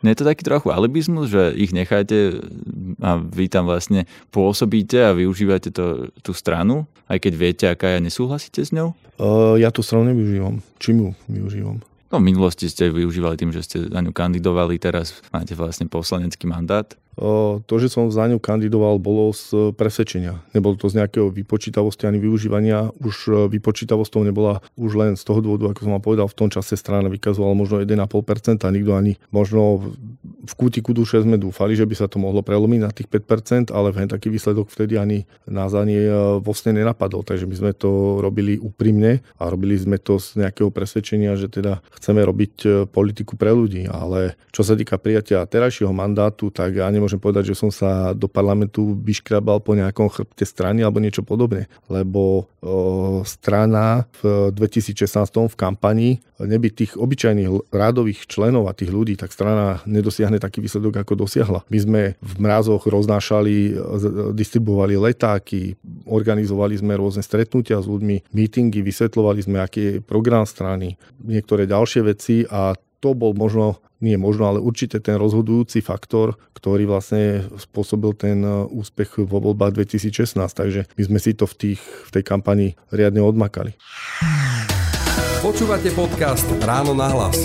Nie 0.02 0.18
je 0.18 0.26
to 0.26 0.28
taký 0.28 0.42
trochu 0.42 0.68
alibizmus, 0.74 1.30
že 1.30 1.54
ich 1.54 1.70
necháte 1.70 2.42
a 3.02 3.18
vy 3.18 3.50
tam 3.50 3.66
vlastne 3.66 4.06
pôsobíte 4.30 5.02
a 5.02 5.10
využívate 5.10 5.74
to, 5.74 6.14
tú 6.22 6.32
stranu, 6.32 6.86
aj 7.10 7.18
keď 7.18 7.32
viete, 7.34 7.64
aká 7.66 7.98
ja 7.98 8.00
nesúhlasíte 8.00 8.62
s 8.62 8.70
ňou? 8.70 8.94
Uh, 9.18 9.58
ja 9.58 9.74
tú 9.74 9.82
stranu 9.82 10.08
nevyužívam. 10.14 10.62
Čím 10.78 10.96
ju 10.96 11.08
využívam? 11.26 11.82
No 12.12 12.20
v 12.20 12.28
minulosti 12.28 12.68
ste 12.68 12.92
využívali 12.92 13.40
tým, 13.40 13.50
že 13.50 13.64
ste 13.64 13.88
na 13.88 14.04
ňu 14.04 14.12
kandidovali, 14.12 14.76
teraz 14.76 15.24
máte 15.32 15.56
vlastne 15.56 15.88
poslanecký 15.88 16.44
mandát. 16.44 16.86
To, 17.20 17.74
že 17.76 17.92
som 17.92 18.08
za 18.08 18.24
ňu 18.24 18.40
kandidoval, 18.40 18.96
bolo 18.96 19.36
z 19.36 19.76
presvedčenia. 19.76 20.40
Nebolo 20.56 20.80
to 20.80 20.88
z 20.88 21.04
nejakého 21.04 21.28
vypočítavosti 21.28 22.08
ani 22.08 22.16
využívania. 22.16 22.88
Už 23.04 23.14
e, 23.28 23.30
vypočítavosťou 23.52 24.24
nebola 24.24 24.64
už 24.80 24.96
len 24.96 25.12
z 25.20 25.22
toho 25.28 25.44
dôvodu, 25.44 25.68
ako 25.68 25.84
som 25.84 25.92
vám 25.92 26.00
povedal, 26.00 26.24
v 26.24 26.38
tom 26.40 26.48
čase 26.48 26.72
strana 26.72 27.12
vykazovala 27.12 27.52
možno 27.52 27.84
1,5% 27.84 28.64
a 28.64 28.68
nikto 28.72 28.96
ani 28.96 29.20
možno 29.28 29.92
v 30.24 30.54
kútiku 30.56 30.96
duše 30.96 31.20
sme 31.20 31.36
dúfali, 31.36 31.76
že 31.76 31.84
by 31.84 31.94
sa 32.00 32.08
to 32.08 32.16
mohlo 32.16 32.40
prelomiť 32.40 32.80
na 32.80 32.88
tých 32.88 33.12
5%, 33.12 33.76
ale 33.76 33.92
len 33.92 34.08
taký 34.08 34.32
výsledok 34.32 34.72
vtedy 34.72 34.96
ani 34.96 35.28
nás 35.44 35.76
ani 35.76 36.00
e, 36.00 36.40
vlastne 36.40 36.72
nenapadol. 36.72 37.28
Takže 37.28 37.44
my 37.44 37.54
sme 37.60 37.72
to 37.76 38.24
robili 38.24 38.56
úprimne 38.56 39.20
a 39.36 39.52
robili 39.52 39.76
sme 39.76 40.00
to 40.00 40.16
z 40.16 40.40
nejakého 40.48 40.72
presvedčenia, 40.72 41.36
že 41.36 41.52
teda 41.52 41.84
chceme 41.92 42.24
robiť 42.24 42.54
e, 42.64 42.68
politiku 42.88 43.36
pre 43.36 43.52
ľudí. 43.52 43.84
Ale 43.84 44.40
čo 44.48 44.64
sa 44.64 44.72
týka 44.72 44.96
prijatia 44.96 45.44
terajšieho 45.44 45.92
mandátu, 45.92 46.48
tak 46.48 46.80
ani 46.80 47.01
nemôžem 47.02 47.18
povedať, 47.18 47.50
že 47.50 47.58
som 47.58 47.74
sa 47.74 48.14
do 48.14 48.30
parlamentu 48.30 48.94
vyškrabal 49.02 49.58
po 49.58 49.74
nejakom 49.74 50.06
chrbte 50.06 50.46
strany 50.46 50.86
alebo 50.86 51.02
niečo 51.02 51.26
podobné, 51.26 51.66
lebo 51.90 52.46
o, 52.62 53.26
strana 53.26 54.06
v 54.22 54.54
2016 54.54 55.02
v 55.50 55.58
kampani 55.58 56.22
neby 56.38 56.70
tých 56.70 56.94
obyčajných 56.94 57.74
rádových 57.74 58.30
členov 58.30 58.70
a 58.70 58.76
tých 58.76 58.90
ľudí, 58.94 59.14
tak 59.18 59.34
strana 59.34 59.82
nedosiahne 59.86 60.38
taký 60.38 60.62
výsledok, 60.62 61.02
ako 61.02 61.26
dosiahla. 61.26 61.66
My 61.70 61.78
sme 61.78 62.02
v 62.18 62.34
mrazoch 62.38 62.86
roznášali, 62.86 63.74
distribuovali 64.34 64.98
letáky, 64.98 65.78
organizovali 66.06 66.78
sme 66.78 66.98
rôzne 66.98 67.22
stretnutia 67.22 67.78
s 67.82 67.86
ľuďmi, 67.86 68.34
mítingy, 68.34 68.82
vysvetľovali 68.82 69.40
sme, 69.42 69.58
aký 69.62 69.80
je 69.82 69.92
program 70.02 70.46
strany, 70.46 70.98
niektoré 71.22 71.66
ďalšie 71.66 72.00
veci 72.02 72.42
a 72.46 72.74
to 73.02 73.18
bol 73.18 73.34
možno 73.34 73.82
nie 73.98 74.14
možno, 74.14 74.50
ale 74.50 74.58
určite 74.62 75.02
ten 75.02 75.18
rozhodujúci 75.18 75.82
faktor, 75.82 76.38
ktorý 76.54 76.86
vlastne 76.86 77.46
spôsobil 77.54 78.14
ten 78.14 78.42
e, 78.42 78.66
úspech 78.70 79.26
vo 79.26 79.38
voľbách 79.38 79.78
2016. 79.78 80.38
Takže 80.38 80.90
my 80.98 81.02
sme 81.06 81.18
si 81.22 81.34
to 81.34 81.46
v, 81.46 81.54
tých, 81.54 81.80
v 81.82 82.10
tej 82.10 82.22
kampani 82.26 82.74
riadne 82.90 83.22
odmakali. 83.22 83.74
Počúvate 85.38 85.90
podcast 85.94 86.46
Ráno 86.62 86.94
na 86.94 87.10
hlas. 87.14 87.38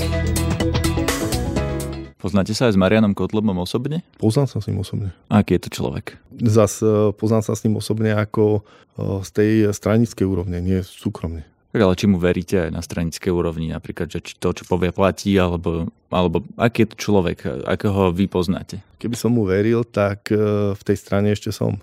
Poznáte 2.18 2.58
sa 2.58 2.70
aj 2.70 2.74
s 2.74 2.82
Marianom 2.82 3.14
Kotlobom 3.14 3.62
osobne? 3.62 4.02
Poznám 4.18 4.50
sa 4.50 4.58
s 4.58 4.66
ním 4.66 4.82
osobne. 4.82 5.14
A 5.30 5.46
aký 5.46 5.62
je 5.62 5.70
to 5.70 5.82
človek? 5.82 6.18
Zas 6.50 6.82
e, 6.82 7.14
poznám 7.14 7.46
sa 7.46 7.54
s 7.54 7.62
ním 7.70 7.78
osobne 7.78 8.18
ako 8.18 8.62
e, 8.98 9.22
z 9.22 9.30
tej 9.30 9.52
stranickej 9.70 10.26
úrovne, 10.26 10.58
nie 10.58 10.82
súkromne. 10.82 11.46
Tak 11.78 11.86
ale 11.86 11.94
či 11.94 12.10
mu 12.10 12.18
veríte 12.18 12.58
aj 12.58 12.74
na 12.74 12.82
stranickej 12.82 13.30
úrovni, 13.30 13.70
napríklad, 13.70 14.10
že 14.10 14.18
či 14.18 14.34
to, 14.42 14.50
čo 14.50 14.66
povie, 14.66 14.90
platí, 14.90 15.38
alebo, 15.38 15.86
alebo 16.10 16.42
aký 16.58 16.82
je 16.82 16.90
to 16.90 16.98
človek, 16.98 17.46
ako 17.70 17.86
ho 17.94 18.04
vy 18.10 18.26
poznáte? 18.26 18.82
Keby 18.98 19.14
som 19.14 19.38
mu 19.38 19.46
veril, 19.46 19.86
tak 19.86 20.34
e, 20.34 20.74
v 20.74 20.82
tej 20.82 20.98
strane 20.98 21.30
ešte 21.30 21.54
som 21.54 21.78
e, 21.78 21.82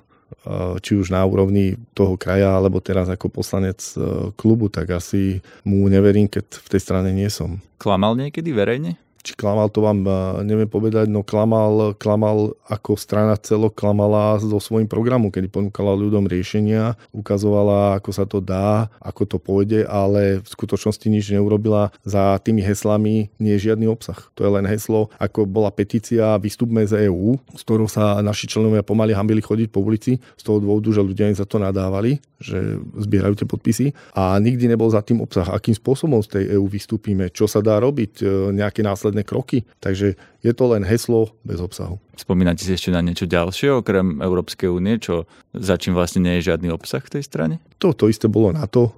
či 0.83 0.99
už 0.99 1.15
na 1.15 1.23
úrovni 1.23 1.79
toho 1.95 2.19
kraja, 2.19 2.59
alebo 2.59 2.83
teraz 2.83 3.07
ako 3.07 3.39
poslanec 3.39 3.79
e, 3.95 4.35
klubu, 4.35 4.67
tak 4.67 4.99
asi 4.99 5.39
mu 5.63 5.87
neverím, 5.87 6.27
keď 6.27 6.43
v 6.43 6.69
tej 6.75 6.81
strane 6.83 7.15
nie 7.15 7.31
som. 7.31 7.63
Klamal 7.79 8.19
niekedy 8.19 8.51
verejne? 8.51 8.99
Či 9.25 9.33
klamal, 9.33 9.73
to 9.73 9.81
vám 9.81 10.05
neviem 10.45 10.69
povedať, 10.69 11.09
no 11.09 11.25
klamal, 11.25 11.97
klamal 11.97 12.53
ako 12.69 13.01
strana 13.01 13.41
celo 13.41 13.73
klamala 13.73 14.37
so 14.37 14.61
svojím 14.61 14.85
programom, 14.85 15.33
kedy 15.33 15.49
ponúkala 15.49 15.97
ľuďom 15.97 16.29
riešenia, 16.29 17.01
ukazovala, 17.17 17.97
ako 17.97 18.11
sa 18.13 18.29
to 18.29 18.45
dá, 18.45 18.93
ako 19.01 19.25
to 19.25 19.37
pôjde, 19.41 19.89
ale 19.89 20.45
v 20.45 20.49
skutočnosti 20.49 21.09
nič 21.09 21.33
neurobila. 21.33 21.89
Za 22.05 22.37
tými 22.45 22.61
heslami 22.61 23.33
nie 23.41 23.53
je 23.57 23.73
žiadny 23.73 23.89
obsah. 23.89 24.21
To 24.37 24.45
je 24.45 24.51
len 24.61 24.69
heslo, 24.69 25.09
ako 25.17 25.49
bola 25.49 25.73
petícia 25.73 26.37
Vystupme 26.37 26.85
z 26.85 27.09
EÚ, 27.09 27.41
z 27.57 27.63
ktorou 27.65 27.89
sa 27.89 28.21
naši 28.21 28.45
členovia 28.45 28.85
pomaly 28.85 29.17
hambili 29.17 29.41
chodiť 29.41 29.73
po 29.73 29.81
ulici, 29.81 30.21
z 30.21 30.43
toho 30.45 30.61
dôvodu, 30.61 30.93
že 30.93 31.01
ľudia 31.01 31.33
im 31.33 31.39
za 31.39 31.49
to 31.49 31.57
nadávali, 31.57 32.21
že 32.37 32.77
zbierajú 33.01 33.41
tie 33.41 33.49
podpisy 33.49 33.87
a 34.13 34.37
nikdy 34.37 34.69
nebol 34.69 34.93
za 34.93 35.01
tým 35.01 35.25
obsah, 35.25 35.49
akým 35.49 35.73
spôsobom 35.73 36.21
z 36.21 36.29
tej 36.37 36.45
EÚ 36.61 36.69
vystúpime, 36.69 37.33
čo 37.33 37.49
sa 37.49 37.65
dá 37.65 37.81
robiť, 37.81 38.13
e, 38.21 38.25
nejaké 38.53 38.85
následné 39.15 39.23
kroky. 39.23 39.63
Takže 39.79 40.19
je 40.43 40.53
to 40.53 40.65
len 40.75 40.83
heslo 40.83 41.31
bez 41.47 41.63
obsahu. 41.63 42.03
Spomínate 42.19 42.67
si 42.67 42.75
ešte 42.75 42.91
na 42.91 42.99
niečo 42.99 43.31
ďalšie, 43.31 43.71
okrem 43.71 44.19
Európskej 44.19 44.67
únie, 44.67 44.99
čo 44.99 45.31
za 45.55 45.79
čím 45.79 45.95
vlastne 45.95 46.27
nie 46.27 46.43
je 46.43 46.51
žiadny 46.51 46.69
obsah 46.75 47.01
v 47.01 47.19
tej 47.19 47.23
strane? 47.23 47.55
To, 47.79 47.95
to 47.95 48.11
isté 48.11 48.27
bolo 48.27 48.51
NATO, 48.51 48.91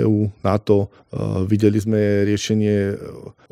EU, 0.00 0.32
NATO. 0.40 0.88
E, 1.12 1.44
videli 1.44 1.76
sme 1.76 2.24
riešenie 2.24 2.96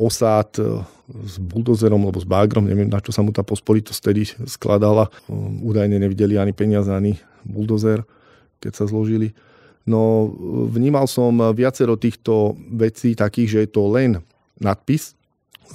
osád 0.01 0.61
e, 0.61 0.81
s 1.29 1.37
buldozerom 1.37 2.01
alebo 2.01 2.21
s 2.21 2.27
bagrom, 2.27 2.65
neviem 2.65 2.89
na 2.89 3.05
čo 3.05 3.13
sa 3.13 3.21
mu 3.21 3.31
tá 3.31 3.45
pospolitosť 3.45 4.01
tedy 4.01 4.25
skladala. 4.49 5.13
Údajne 5.63 6.01
nevideli 6.01 6.41
ani 6.41 6.57
peniaze, 6.57 6.89
ani 6.89 7.21
buldozer 7.45 8.03
keď 8.59 8.73
sa 8.75 8.91
zložili. 8.91 9.39
No 9.87 10.27
vnímal 10.69 11.07
som 11.07 11.39
viacero 11.55 11.95
týchto 11.95 12.59
vecí 12.75 13.15
takých, 13.15 13.49
že 13.49 13.59
je 13.63 13.71
to 13.71 13.87
len 13.87 14.19
nadpis, 14.59 15.18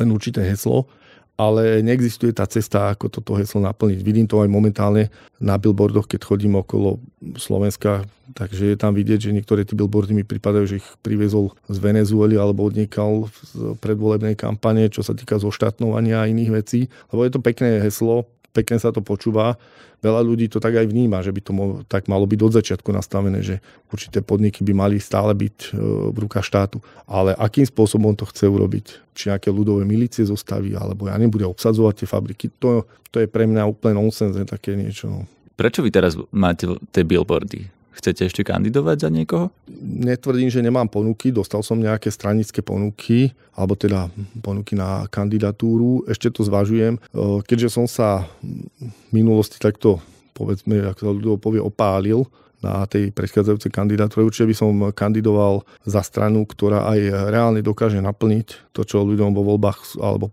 len 0.02 0.10
určité 0.14 0.42
heslo, 0.46 0.90
ale 1.34 1.82
neexistuje 1.82 2.30
tá 2.30 2.46
cesta, 2.46 2.94
ako 2.94 3.10
toto 3.10 3.34
heslo 3.34 3.58
naplniť. 3.66 4.00
Vidím 4.06 4.30
to 4.30 4.46
aj 4.46 4.50
momentálne 4.54 5.10
na 5.42 5.58
billboardoch, 5.58 6.06
keď 6.06 6.22
chodím 6.30 6.62
okolo 6.62 7.02
Slovenska, 7.42 8.06
takže 8.38 8.74
je 8.74 8.78
tam 8.78 8.94
vidieť, 8.94 9.30
že 9.30 9.34
niektoré 9.34 9.66
tie 9.66 9.74
billboardy 9.74 10.14
mi 10.14 10.22
pripadajú, 10.22 10.66
že 10.70 10.78
ich 10.78 10.88
priviezol 11.02 11.58
z 11.66 11.78
Venezuely 11.82 12.38
alebo 12.38 12.70
odniekal 12.70 13.34
z 13.34 13.74
predvolebnej 13.82 14.38
kampane, 14.38 14.86
čo 14.94 15.02
sa 15.02 15.18
týka 15.18 15.42
zoštátnovania 15.42 16.22
a 16.22 16.30
iných 16.30 16.52
vecí. 16.54 16.86
Lebo 17.10 17.26
je 17.26 17.32
to 17.34 17.42
pekné 17.42 17.82
heslo, 17.82 18.30
pekne 18.54 18.78
sa 18.78 18.94
to 18.94 19.02
počúva. 19.02 19.58
Veľa 20.06 20.22
ľudí 20.22 20.46
to 20.48 20.62
tak 20.62 20.78
aj 20.78 20.86
vníma, 20.86 21.26
že 21.26 21.34
by 21.34 21.42
to 21.42 21.52
mo- 21.52 21.82
tak 21.90 22.06
malo 22.06 22.30
byť 22.30 22.40
od 22.46 22.54
začiatku 22.54 22.90
nastavené, 22.94 23.42
že 23.42 23.60
určité 23.90 24.22
podniky 24.22 24.62
by 24.62 24.74
mali 24.78 25.02
stále 25.02 25.34
byť 25.34 25.58
e, 25.74 25.80
v 26.14 26.18
rukách 26.28 26.46
štátu. 26.46 26.78
Ale 27.10 27.34
akým 27.34 27.66
spôsobom 27.66 28.14
to 28.14 28.30
chce 28.30 28.46
urobiť? 28.46 28.86
Či 29.18 29.34
nejaké 29.34 29.50
ľudové 29.50 29.84
milície 29.84 30.22
zostaví, 30.24 30.78
alebo 30.78 31.10
ja 31.10 31.18
nebude 31.18 31.48
obsadzovať 31.50 32.04
tie 32.04 32.08
fabriky. 32.08 32.46
To, 32.62 32.86
to 33.10 33.24
je 33.24 33.28
pre 33.28 33.50
mňa 33.50 33.66
úplne 33.66 33.98
nonsens, 33.98 34.38
také 34.46 34.78
niečo. 34.78 35.10
No. 35.10 35.20
Prečo 35.58 35.82
vy 35.82 35.90
teraz 35.90 36.14
máte 36.30 36.70
tie 36.92 37.02
billboardy? 37.08 37.83
Chcete 37.94 38.26
ešte 38.26 38.42
kandidovať 38.42 39.06
za 39.06 39.10
niekoho? 39.14 39.54
Netvrdím, 39.82 40.50
že 40.50 40.66
nemám 40.66 40.90
ponuky. 40.90 41.30
Dostal 41.30 41.62
som 41.62 41.78
nejaké 41.78 42.10
stranické 42.10 42.66
ponuky, 42.66 43.32
alebo 43.54 43.78
teda 43.78 44.10
ponuky 44.42 44.74
na 44.74 45.06
kandidatúru. 45.08 46.04
Ešte 46.10 46.34
to 46.34 46.42
zvažujem. 46.42 46.98
Keďže 47.46 47.70
som 47.70 47.86
sa 47.86 48.26
v 48.42 49.10
minulosti 49.14 49.62
takto, 49.62 50.02
povedzme, 50.34 50.82
ako 50.90 51.00
sa 51.00 51.12
ľudia 51.14 51.38
povie, 51.38 51.62
opálil, 51.62 52.26
na 52.64 52.88
tej 52.88 53.12
predchádzajúcej 53.12 53.76
kandidatúre. 53.76 54.24
Určite 54.24 54.48
by 54.48 54.56
som 54.56 54.72
kandidoval 54.96 55.68
za 55.84 56.00
stranu, 56.00 56.48
ktorá 56.48 56.88
aj 56.96 57.28
reálne 57.28 57.60
dokáže 57.60 58.00
naplniť 58.00 58.72
to, 58.72 58.88
čo 58.88 59.04
ľuďom 59.04 59.36
vo 59.36 59.44
voľbách 59.44 60.00
alebo 60.00 60.32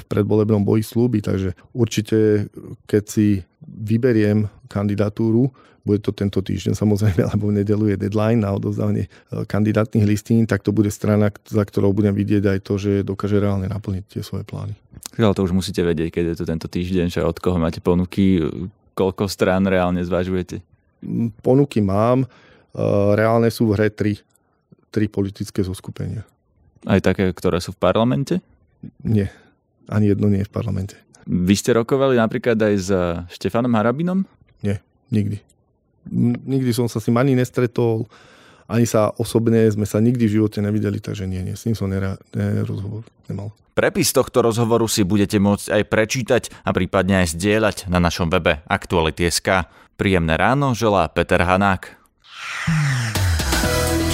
v 0.00 0.04
predvolebnom 0.08 0.64
boji 0.64 0.80
slúbi. 0.80 1.20
Takže 1.20 1.52
určite, 1.76 2.48
keď 2.88 3.02
si 3.04 3.44
vyberiem 3.86 4.50
kandidatúru, 4.66 5.54
bude 5.86 6.02
to 6.02 6.10
tento 6.10 6.42
týždeň 6.42 6.74
samozrejme, 6.74 7.22
lebo 7.32 7.54
v 7.54 7.62
nedelu 7.62 7.94
je 7.94 7.96
deadline 7.96 8.42
na 8.42 8.50
odovzdávanie 8.50 9.06
e, 9.06 9.10
kandidátnych 9.46 10.02
listín, 10.02 10.42
tak 10.50 10.66
to 10.66 10.74
bude 10.74 10.90
strana, 10.90 11.30
za 11.46 11.62
ktorou 11.62 11.94
budem 11.94 12.10
vidieť 12.10 12.42
aj 12.50 12.58
to, 12.66 12.74
že 12.74 13.06
dokáže 13.06 13.38
reálne 13.38 13.70
naplniť 13.70 14.04
tie 14.10 14.22
svoje 14.26 14.42
plány. 14.42 14.74
Ale 15.14 15.32
to 15.32 15.46
už 15.46 15.54
musíte 15.54 15.80
vedieť, 15.86 16.18
keď 16.18 16.24
je 16.34 16.36
to 16.42 16.44
tento 16.44 16.66
týždeň, 16.66 17.06
že 17.08 17.20
od 17.22 17.38
koho 17.38 17.56
máte 17.62 17.78
ponuky, 17.78 18.42
koľko 18.98 19.30
strán 19.30 19.64
reálne 19.70 20.02
zvažujete? 20.02 20.58
Ponuky 21.40 21.78
mám, 21.78 22.26
e, 22.26 22.28
reálne 23.14 23.48
sú 23.54 23.70
v 23.70 23.78
hre 23.78 23.88
tri, 23.94 24.18
tri 24.90 25.06
politické 25.06 25.62
zoskupenia. 25.62 26.26
Aj 26.82 26.98
také, 26.98 27.30
ktoré 27.30 27.62
sú 27.62 27.70
v 27.70 27.78
parlamente? 27.78 28.42
Nie, 29.06 29.30
ani 29.86 30.10
jedno 30.10 30.26
nie 30.26 30.42
je 30.42 30.50
v 30.50 30.54
parlamente. 30.54 31.05
Vy 31.26 31.54
ste 31.58 31.74
rokovali 31.74 32.14
napríklad 32.16 32.54
aj 32.54 32.74
s 32.78 32.90
Štefanom 33.34 33.74
Harabinom? 33.74 34.22
Nie, 34.62 34.78
nikdy 35.10 35.42
nikdy 36.46 36.70
som 36.72 36.86
sa 36.86 37.02
s 37.02 37.06
ním 37.10 37.18
ani 37.18 37.32
nestretol, 37.34 38.06
ani 38.66 38.86
sa 38.86 39.14
osobne 39.18 39.66
sme 39.70 39.86
sa 39.86 40.02
nikdy 40.02 40.26
v 40.26 40.34
živote 40.42 40.58
nevideli, 40.58 40.98
takže 40.98 41.26
nie, 41.26 41.42
nie, 41.42 41.54
s 41.54 41.66
ním 41.66 41.78
som 41.78 41.90
nera, 41.90 42.18
rozhovor 42.66 43.06
nemal. 43.30 43.54
Prepis 43.76 44.08
tohto 44.08 44.40
rozhovoru 44.40 44.88
si 44.88 45.04
budete 45.04 45.36
môcť 45.36 45.68
aj 45.68 45.82
prečítať 45.84 46.42
a 46.64 46.72
prípadne 46.72 47.22
aj 47.22 47.36
zdieľať 47.36 47.76
na 47.92 48.00
našom 48.00 48.32
webe 48.32 48.64
Aktuality.sk. 48.64 49.68
Príjemné 50.00 50.40
ráno 50.40 50.72
želá 50.72 51.12
Peter 51.12 51.44
Hanák. 51.44 51.92